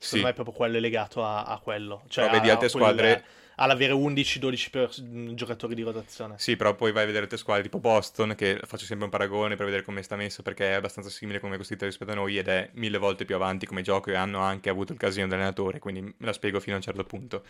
[0.00, 0.04] Sì.
[0.06, 2.04] Secondo me è proprio quello è legato a, a quello.
[2.06, 3.24] Cioè Però vedi altre squadre-
[3.60, 6.38] All'avere 11-12 per- mh, giocatori di rotazione.
[6.38, 9.56] Sì, però poi vai a vedere altre squadre tipo Boston, che faccio sempre un paragone
[9.56, 12.38] per vedere come sta messo, perché è abbastanza simile come è costruita rispetto a noi
[12.38, 15.80] ed è mille volte più avanti come gioco e hanno anche avuto il casino dell'allenatore,
[15.80, 17.42] quindi me la spiego fino a un certo punto.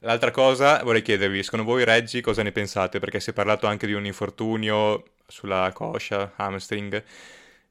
[0.00, 2.98] L'altra cosa, vorrei chiedervi, secondo voi Reggi cosa ne pensate?
[2.98, 7.02] Perché si è parlato anche di un infortunio sulla coscia, hamstring,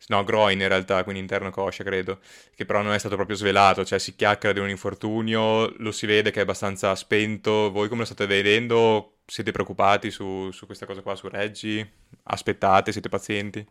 [0.07, 2.19] no, groin in realtà, quindi interno coscia credo,
[2.55, 6.05] che però non è stato proprio svelato, cioè si chiacchiera di un infortunio, lo si
[6.05, 9.17] vede che è abbastanza spento, voi come lo state vedendo?
[9.25, 11.85] Siete preoccupati su, su questa cosa qua, su Reggi?
[12.23, 13.67] Aspettate, siete pazienti?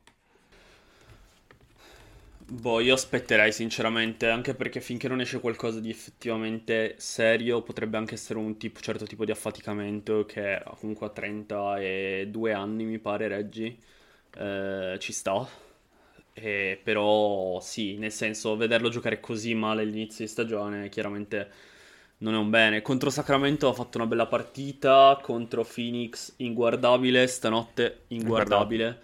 [2.49, 8.15] Boh, io aspetterei sinceramente, anche perché finché non esce qualcosa di effettivamente serio, potrebbe anche
[8.15, 13.77] essere un tipo- certo tipo di affaticamento che comunque a 32 anni mi pare Reggi,
[14.39, 15.49] eh, ci sta.
[16.39, 21.51] E però sì, nel senso, vederlo giocare così male all'inizio di stagione chiaramente
[22.19, 22.83] non è un bene.
[22.83, 29.01] Contro Sacramento ha fatto una bella partita, contro Phoenix inguardabile, stanotte inguardabile.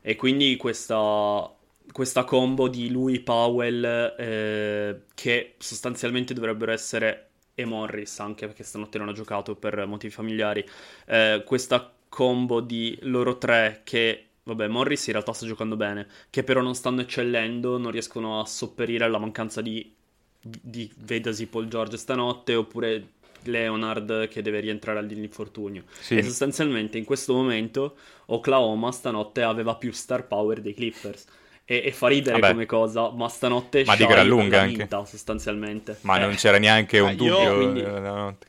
[0.00, 1.52] E quindi questa,
[1.90, 8.62] questa combo di lui e Powell, eh, che sostanzialmente dovrebbero essere, e Morris anche perché
[8.62, 10.64] stanotte non ha giocato per motivi familiari,
[11.06, 16.42] eh, questa combo di loro tre che, vabbè, Morris in realtà sta giocando bene, che
[16.42, 19.94] però non stanno eccellendo, non riescono a sopperire alla mancanza di,
[20.40, 23.08] di vedasi Paul George stanotte, oppure
[23.42, 25.84] Leonard che deve rientrare all'infortunio.
[26.00, 26.16] Sì.
[26.16, 27.96] E sostanzialmente in questo momento
[28.26, 31.26] Oklahoma stanotte aveva più star power dei Clippers.
[31.70, 32.52] E, e fa ridere Vabbè.
[32.52, 34.76] come cosa, ma stanotte Ma di gran lunga anche.
[34.78, 35.98] vinta sostanzialmente.
[36.00, 38.46] Ma Eh, non c'era neanche un io- dubbio quindi- eh, la notte.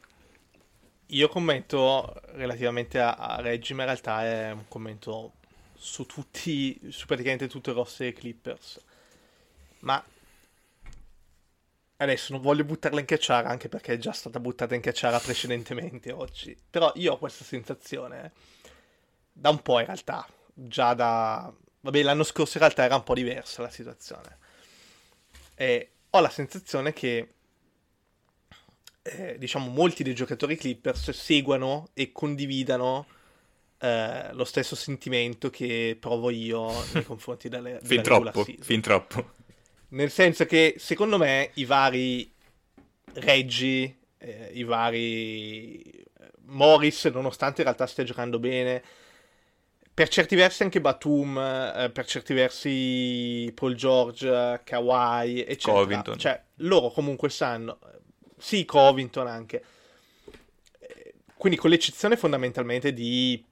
[1.08, 5.34] Io commento relativamente a, a Reggie, ma in realtà è un commento
[5.80, 8.84] su tutti, su praticamente tutto il roster dei Clippers.
[9.80, 10.04] Ma
[11.98, 16.12] adesso non voglio buttarla in cacciara, anche perché è già stata buttata in cacciara precedentemente
[16.12, 16.58] oggi.
[16.70, 18.34] Però io ho questa sensazione
[19.32, 21.52] da un po' in realtà, già da...
[21.82, 24.38] Vabbè, l'anno scorso in realtà era un po' diversa la situazione.
[25.56, 27.36] E ho la sensazione che
[29.02, 33.08] eh, diciamo, molti dei giocatori Clippers seguano e condividano
[33.80, 39.32] eh, lo stesso sentimento che provo io nei confronti delle, Fin troppo, fin troppo.
[39.90, 42.32] Nel senso che secondo me i vari
[43.14, 46.04] Reggi, eh, i vari eh,
[46.46, 48.84] Morris, nonostante in realtà stia giocando bene,
[49.94, 55.82] per certi versi anche Batum, eh, per certi versi Paul George, Kawhi, eccetera.
[55.82, 56.18] Covington.
[56.18, 57.80] Cioè, loro comunque sanno,
[58.38, 59.64] sì, Covington anche.
[60.80, 63.44] Eh, Quindi con l'eccezione fondamentalmente di,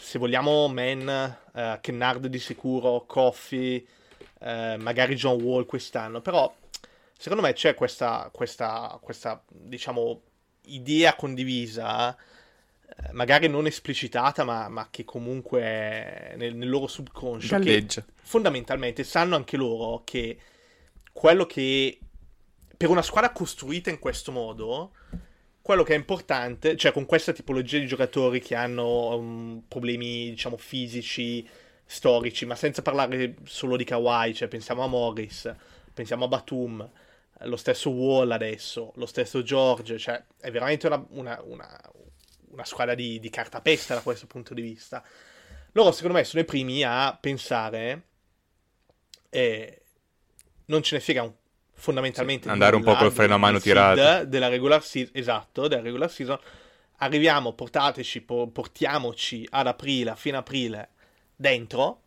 [0.00, 3.84] se vogliamo, Man, eh, Kennard di sicuro, Coffee,
[4.40, 6.52] eh, magari John Wall quest'anno, però
[7.16, 10.22] secondo me c'è questa, questa, questa diciamo,
[10.66, 12.16] idea condivisa
[12.96, 18.04] eh, magari non esplicitata, ma, ma che comunque nel, nel loro subconscio, che Galleggia.
[18.22, 20.38] fondamentalmente sanno anche loro che
[21.12, 21.98] quello che
[22.76, 24.92] per una squadra costruita in questo modo,
[25.62, 30.56] quello che è importante, cioè con questa tipologia di giocatori che hanno um, problemi, diciamo,
[30.56, 31.48] fisici,
[31.84, 35.54] storici, ma senza parlare solo di Kawhi, cioè pensiamo a Morris,
[35.94, 36.90] pensiamo a Batum,
[37.44, 41.80] lo stesso Wall adesso, lo stesso George, cioè è veramente una, una, una,
[42.50, 45.02] una squadra di, di cartapesta da questo punto di vista.
[45.72, 48.02] Loro secondo me sono i primi a pensare
[49.30, 49.82] e
[50.66, 51.34] non ce ne frega un-
[51.82, 54.24] fondamentalmente Sì, andare un po' col freno a mano tirato.
[54.26, 56.38] della regular season esatto della regular season
[56.98, 60.88] arriviamo portateci po- portiamoci ad aprile a fine aprile
[61.34, 61.98] dentro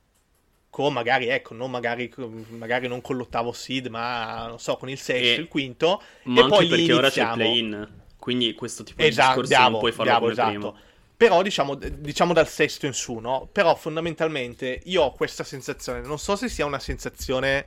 [0.70, 2.12] con magari ecco non magari,
[2.50, 6.40] magari non con l'ottavo seed ma non so con il sesto E- il quinto Ma
[6.40, 7.90] e anche poi perché ora c'è il play-in.
[8.18, 10.72] Quindi questo tipo di Esatto, discorsi non bravo, puoi farlo bravo, come esatto.
[10.72, 10.74] prima.
[11.18, 13.48] Però diciamo, diciamo dal sesto in su, no?
[13.52, 17.66] Però fondamentalmente io ho questa sensazione, non so se sia una sensazione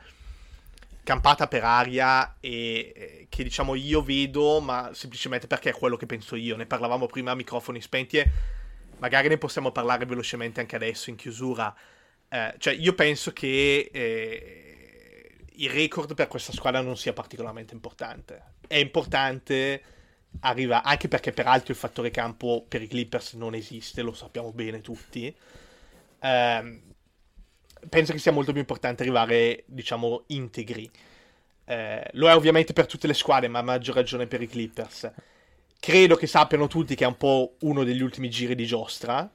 [1.08, 6.04] campata per aria e eh, che diciamo io vedo, ma semplicemente perché è quello che
[6.04, 6.54] penso io.
[6.54, 8.30] Ne parlavamo prima a microfoni spenti e
[8.98, 11.74] magari ne possiamo parlare velocemente anche adesso in chiusura.
[12.28, 18.42] Eh, cioè io penso che eh, il record per questa squadra non sia particolarmente importante.
[18.66, 19.82] È importante
[20.40, 24.82] arriva anche perché peraltro il fattore campo per i Clippers non esiste, lo sappiamo bene
[24.82, 25.34] tutti.
[26.20, 26.82] Ehm,
[27.88, 30.90] penso che sia molto più importante arrivare, diciamo, integri.
[31.64, 35.10] Eh, lo è ovviamente per tutte le squadre, ma a maggior ragione per i Clippers.
[35.78, 39.30] Credo che sappiano tutti che è un po' uno degli ultimi giri di giostra,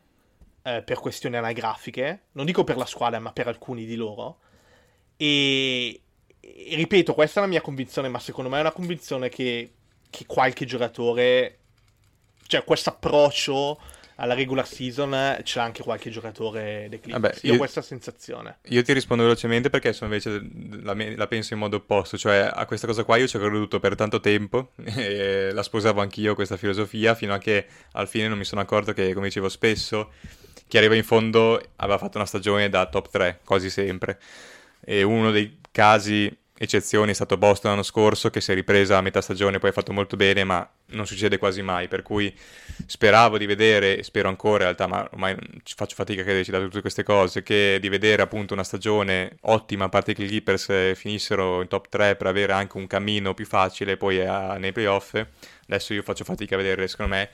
[0.64, 2.24] eh, per questioni anagrafiche.
[2.34, 4.40] Non dico per la squadra, ma per alcuni di loro.
[5.16, 6.02] E,
[6.40, 9.74] e ripeto, questa è la mia convinzione, ma secondo me è una convinzione che,
[10.10, 11.60] che qualche giocatore,
[12.48, 13.80] cioè questo approccio
[14.24, 17.22] alla regular season l'ha anche qualche giocatore dei Clippers.
[17.22, 18.60] Vabbè, io ho questa sensazione.
[18.68, 20.42] Io ti rispondo velocemente perché sono invece
[20.82, 23.82] la, la penso in modo opposto, cioè a questa cosa qua io ci ho creduto
[23.82, 24.72] per tanto tempo
[25.52, 29.14] la sposavo anch'io questa filosofia fino a che al fine non mi sono accorto che,
[29.14, 30.12] come dicevo spesso,
[30.68, 34.20] chi arriva in fondo aveva fatto una stagione da top 3, quasi sempre.
[34.86, 36.34] E uno dei casi
[36.64, 39.74] eccezioni è stato Boston l'anno scorso che si è ripresa a metà stagione, poi ha
[39.74, 42.34] fatto molto bene, ma non succede quasi mai, per cui
[42.86, 46.52] speravo di vedere, e spero ancora in realtà, ma ormai ci faccio fatica a crederci
[46.52, 50.28] da tutte queste cose, che di vedere appunto una stagione ottima, a parte che i
[50.28, 54.58] Clippers eh, finissero in top 3 per avere anche un cammino più facile poi a-
[54.58, 55.14] nei playoff.
[55.68, 57.30] Adesso io faccio fatica a vedere, secondo me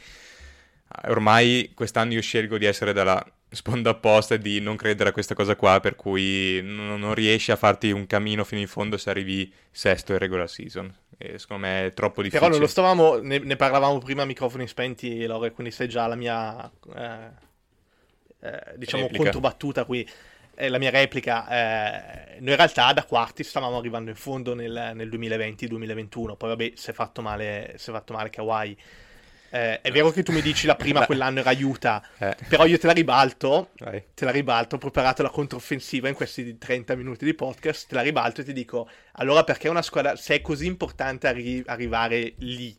[1.08, 5.34] ormai quest'anno io scelgo di essere dalla sponda opposta e di non credere a questa
[5.34, 9.10] cosa qua, per cui non, non riesci a farti un cammino fino in fondo se
[9.10, 10.94] arrivi sesto in regular season.
[11.18, 12.40] E secondo me è troppo difficile.
[12.40, 16.08] Però non lo stavamo, ne, ne parlavamo prima a microfoni spenti, Lore, quindi sai già
[16.08, 17.30] la mia, eh,
[18.42, 19.24] eh, diciamo, Replica.
[19.24, 20.08] controbattuta qui,
[20.56, 21.48] eh, la mia replica.
[21.50, 26.72] eh, noi in realtà da quarti stavamo arrivando in fondo nel, nel 2020-2021, poi vabbè,
[26.76, 28.78] si è fatto male, si è fatto male Kawhi.
[29.52, 32.78] Eh, è vero che tu mi dici la prima quell'anno era Utah, Eh, però io
[32.78, 34.04] te la ribalto, vai.
[34.14, 38.02] te la ribalto, ho preparato la controffensiva in questi 30 minuti di podcast, te la
[38.02, 42.78] ribalto e ti dico, allora perché una squadra, se è così importante arri- arrivare lì,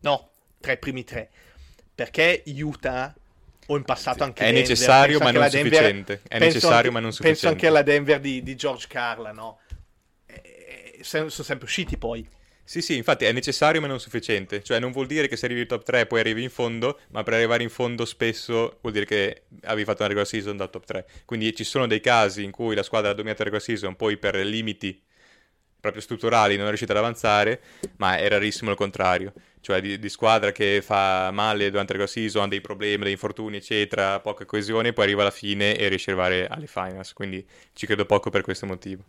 [0.00, 1.28] no, tra i primi tre,
[1.94, 3.14] perché Utah
[3.68, 6.12] o in passato anche È Denver, necessario penso ma non Denver- sufficiente.
[6.22, 7.48] È penso necessario anche- ma non Penso sufficiente.
[7.48, 9.58] anche alla Denver di, di George Carla, no?
[10.26, 12.26] Eh, se- sono sempre usciti poi.
[12.68, 14.60] Sì, sì, infatti è necessario ma non sufficiente.
[14.60, 17.22] Cioè non vuol dire che se arrivi in top 3 poi arrivi in fondo, ma
[17.22, 20.84] per arrivare in fondo spesso vuol dire che avevi fatto una regular season da top
[20.84, 21.06] 3.
[21.24, 24.16] Quindi ci sono dei casi in cui la squadra ha dominato la regular season, poi
[24.16, 25.00] per limiti
[25.78, 27.60] proprio strutturali non è riuscita ad avanzare,
[27.98, 29.32] ma è rarissimo il contrario.
[29.60, 33.12] Cioè di, di squadra che fa male durante la regular season, ha dei problemi, dei
[33.12, 37.12] infortuni, eccetera, poca coesione, poi arriva alla fine e riesce ad arrivare alle finals.
[37.12, 39.04] Quindi ci credo poco per questo motivo.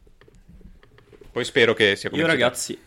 [1.32, 2.78] Poi spero che sia come Io ragazzi,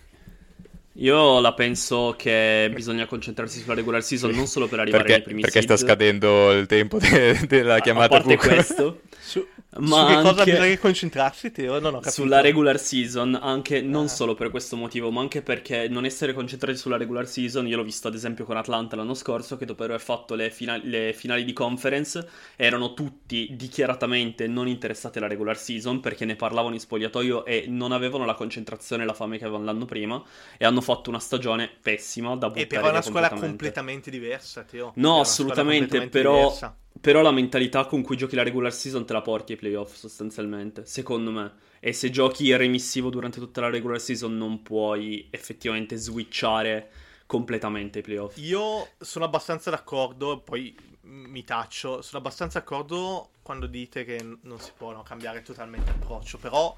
[1.01, 5.27] io la penso che bisogna concentrarsi sulla regular season non solo per arrivare perché, nei
[5.27, 9.47] primi perché sta seed, scadendo il tempo de- della chiamata a parte questo, Su,
[9.79, 11.79] Ma su che cosa bisogna concentrarsi, Teo?
[11.79, 12.11] Non ho capito.
[12.11, 14.09] sulla regular season, anche non Ah.
[14.09, 17.85] solo per questo motivo, ma anche perché non essere concentrati sulla regular season, io l'ho
[17.85, 21.45] visto ad esempio con Atlanta l'anno scorso, che dopo aver fatto le, fina- le finali
[21.45, 27.45] di conference, erano tutti dichiaratamente non interessati alla regular season perché ne parlavano in spogliatoio
[27.45, 30.21] e non avevano la concentrazione e la fame che avevano l'anno prima
[30.59, 34.11] e hanno fatto una stagione pessima da buttare E però è una squadra completamente.
[34.11, 34.93] diversa, Teo.
[34.97, 36.77] No, assolutamente, però, diversa.
[36.99, 40.85] Però la mentalità con cui giochi la regular season te la porti ai playoff sostanzialmente,
[40.85, 41.53] secondo me.
[41.81, 46.91] E se giochi remissivo durante tutta la regular season non puoi effettivamente switchare
[47.25, 48.37] completamente ai playoff.
[48.39, 52.03] Io sono abbastanza d'accordo, poi mi taccio.
[52.03, 56.77] Sono abbastanza d'accordo quando dite che non si può no, cambiare totalmente approccio, però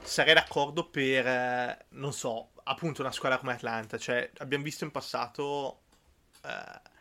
[0.00, 3.98] sarei d'accordo per, eh, non so, appunto una squadra come Atlanta.
[3.98, 5.80] Cioè, abbiamo visto in passato...
[6.44, 6.92] eh,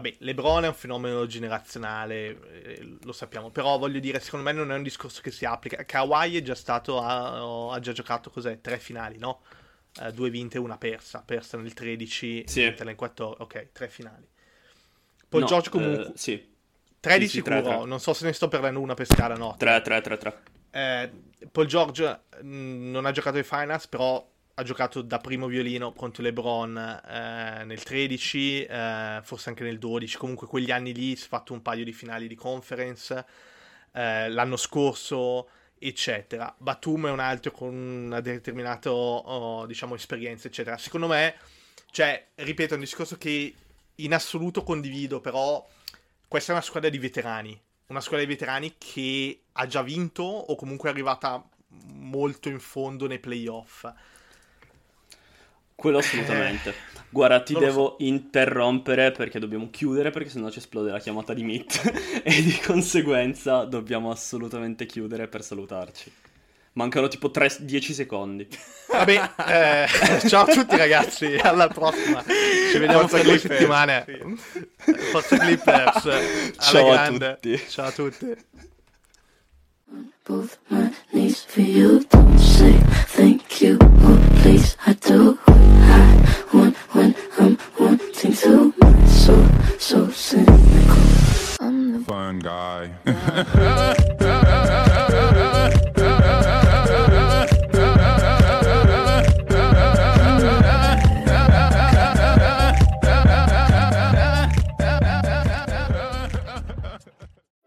[0.00, 4.72] Vabbè, LeBron è un fenomeno generazionale, eh, lo sappiamo, però voglio dire, secondo me non
[4.72, 5.84] è un discorso che si applica.
[5.84, 9.42] Kawhi è già stato, ha, ha già giocato, cos'è, tre finali, no?
[10.00, 12.62] Eh, due vinte e una persa, persa nel 13, Sì.
[12.62, 14.26] vinta nel 14, ok, tre finali.
[15.28, 16.48] Paul No, George comunque, eh, sì.
[16.98, 17.86] tre di sì, tre, sicuro, tre.
[17.88, 19.54] non so se ne sto perdendo una per scala, no.
[19.58, 20.42] 3, 3, 3, 3.
[20.70, 21.10] Eh,
[21.50, 24.26] Paul George mh, non ha giocato ai finals, però
[24.60, 30.18] ha giocato da primo violino contro LeBron eh, nel 13, eh, forse anche nel 12.
[30.18, 33.24] Comunque quegli anni lì si è fatto un paio di finali di conference.
[33.92, 35.48] eh, l'anno scorso,
[35.78, 36.54] eccetera.
[36.58, 40.76] Batum è un altro con una determinata, oh, diciamo, esperienza, eccetera.
[40.76, 41.34] Secondo me,
[41.90, 43.54] cioè, ripeto, è un discorso che
[43.96, 45.66] in assoluto condivido, però
[46.28, 47.60] questa è una squadra di veterani.
[47.86, 51.42] Una squadra di veterani che ha già vinto o comunque è arrivata
[51.94, 53.90] molto in fondo nei playoff.
[55.80, 56.74] Quello assolutamente.
[57.08, 62.20] Guarda, ti devo interrompere perché dobbiamo chiudere perché sennò ci esplode la chiamata di Meet
[62.22, 66.12] e di conseguenza dobbiamo assolutamente chiudere per salutarci.
[66.74, 68.46] Mancano tipo 3, 10 secondi.
[68.92, 72.22] Vabbè, eh, ciao a tutti ragazzi, alla prossima.
[72.26, 73.58] Ci vediamo Forza due Clippers.
[73.58, 74.04] settimane.
[75.10, 76.04] Forza Clippers.
[76.04, 77.38] alla Ciao a grande.
[77.40, 77.62] tutti.
[77.68, 78.36] Ciao a tutti.
[80.26, 82.04] both my knees for you.
[82.10, 82.78] Don't say
[83.16, 83.78] thank you
[84.42, 84.76] please.
[84.86, 88.74] I do I want when I'm wanting to.
[88.78, 89.46] My soul,
[89.78, 90.56] so cynical.
[91.60, 92.90] I'm the fun guy.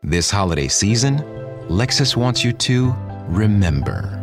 [0.03, 1.19] This holiday season,
[1.69, 2.93] Lexus wants you to
[3.29, 4.22] remember.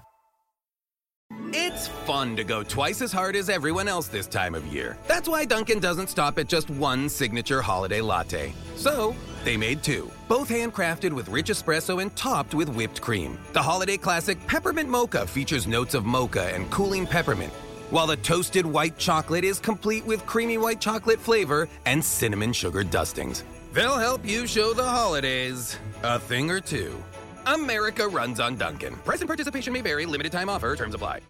[2.21, 4.95] Fun to go twice as hard as everyone else this time of year.
[5.07, 8.53] That's why Duncan doesn't stop at just one signature holiday latte.
[8.75, 13.39] So, they made two, both handcrafted with rich espresso and topped with whipped cream.
[13.53, 17.53] The holiday classic Peppermint Mocha features notes of mocha and cooling peppermint,
[17.89, 22.83] while the toasted white chocolate is complete with creamy white chocolate flavor and cinnamon sugar
[22.83, 23.43] dustings.
[23.73, 27.03] They'll help you show the holidays a thing or two.
[27.47, 28.93] America runs on Duncan.
[28.97, 31.21] Price and participation may vary, limited time offer, terms apply.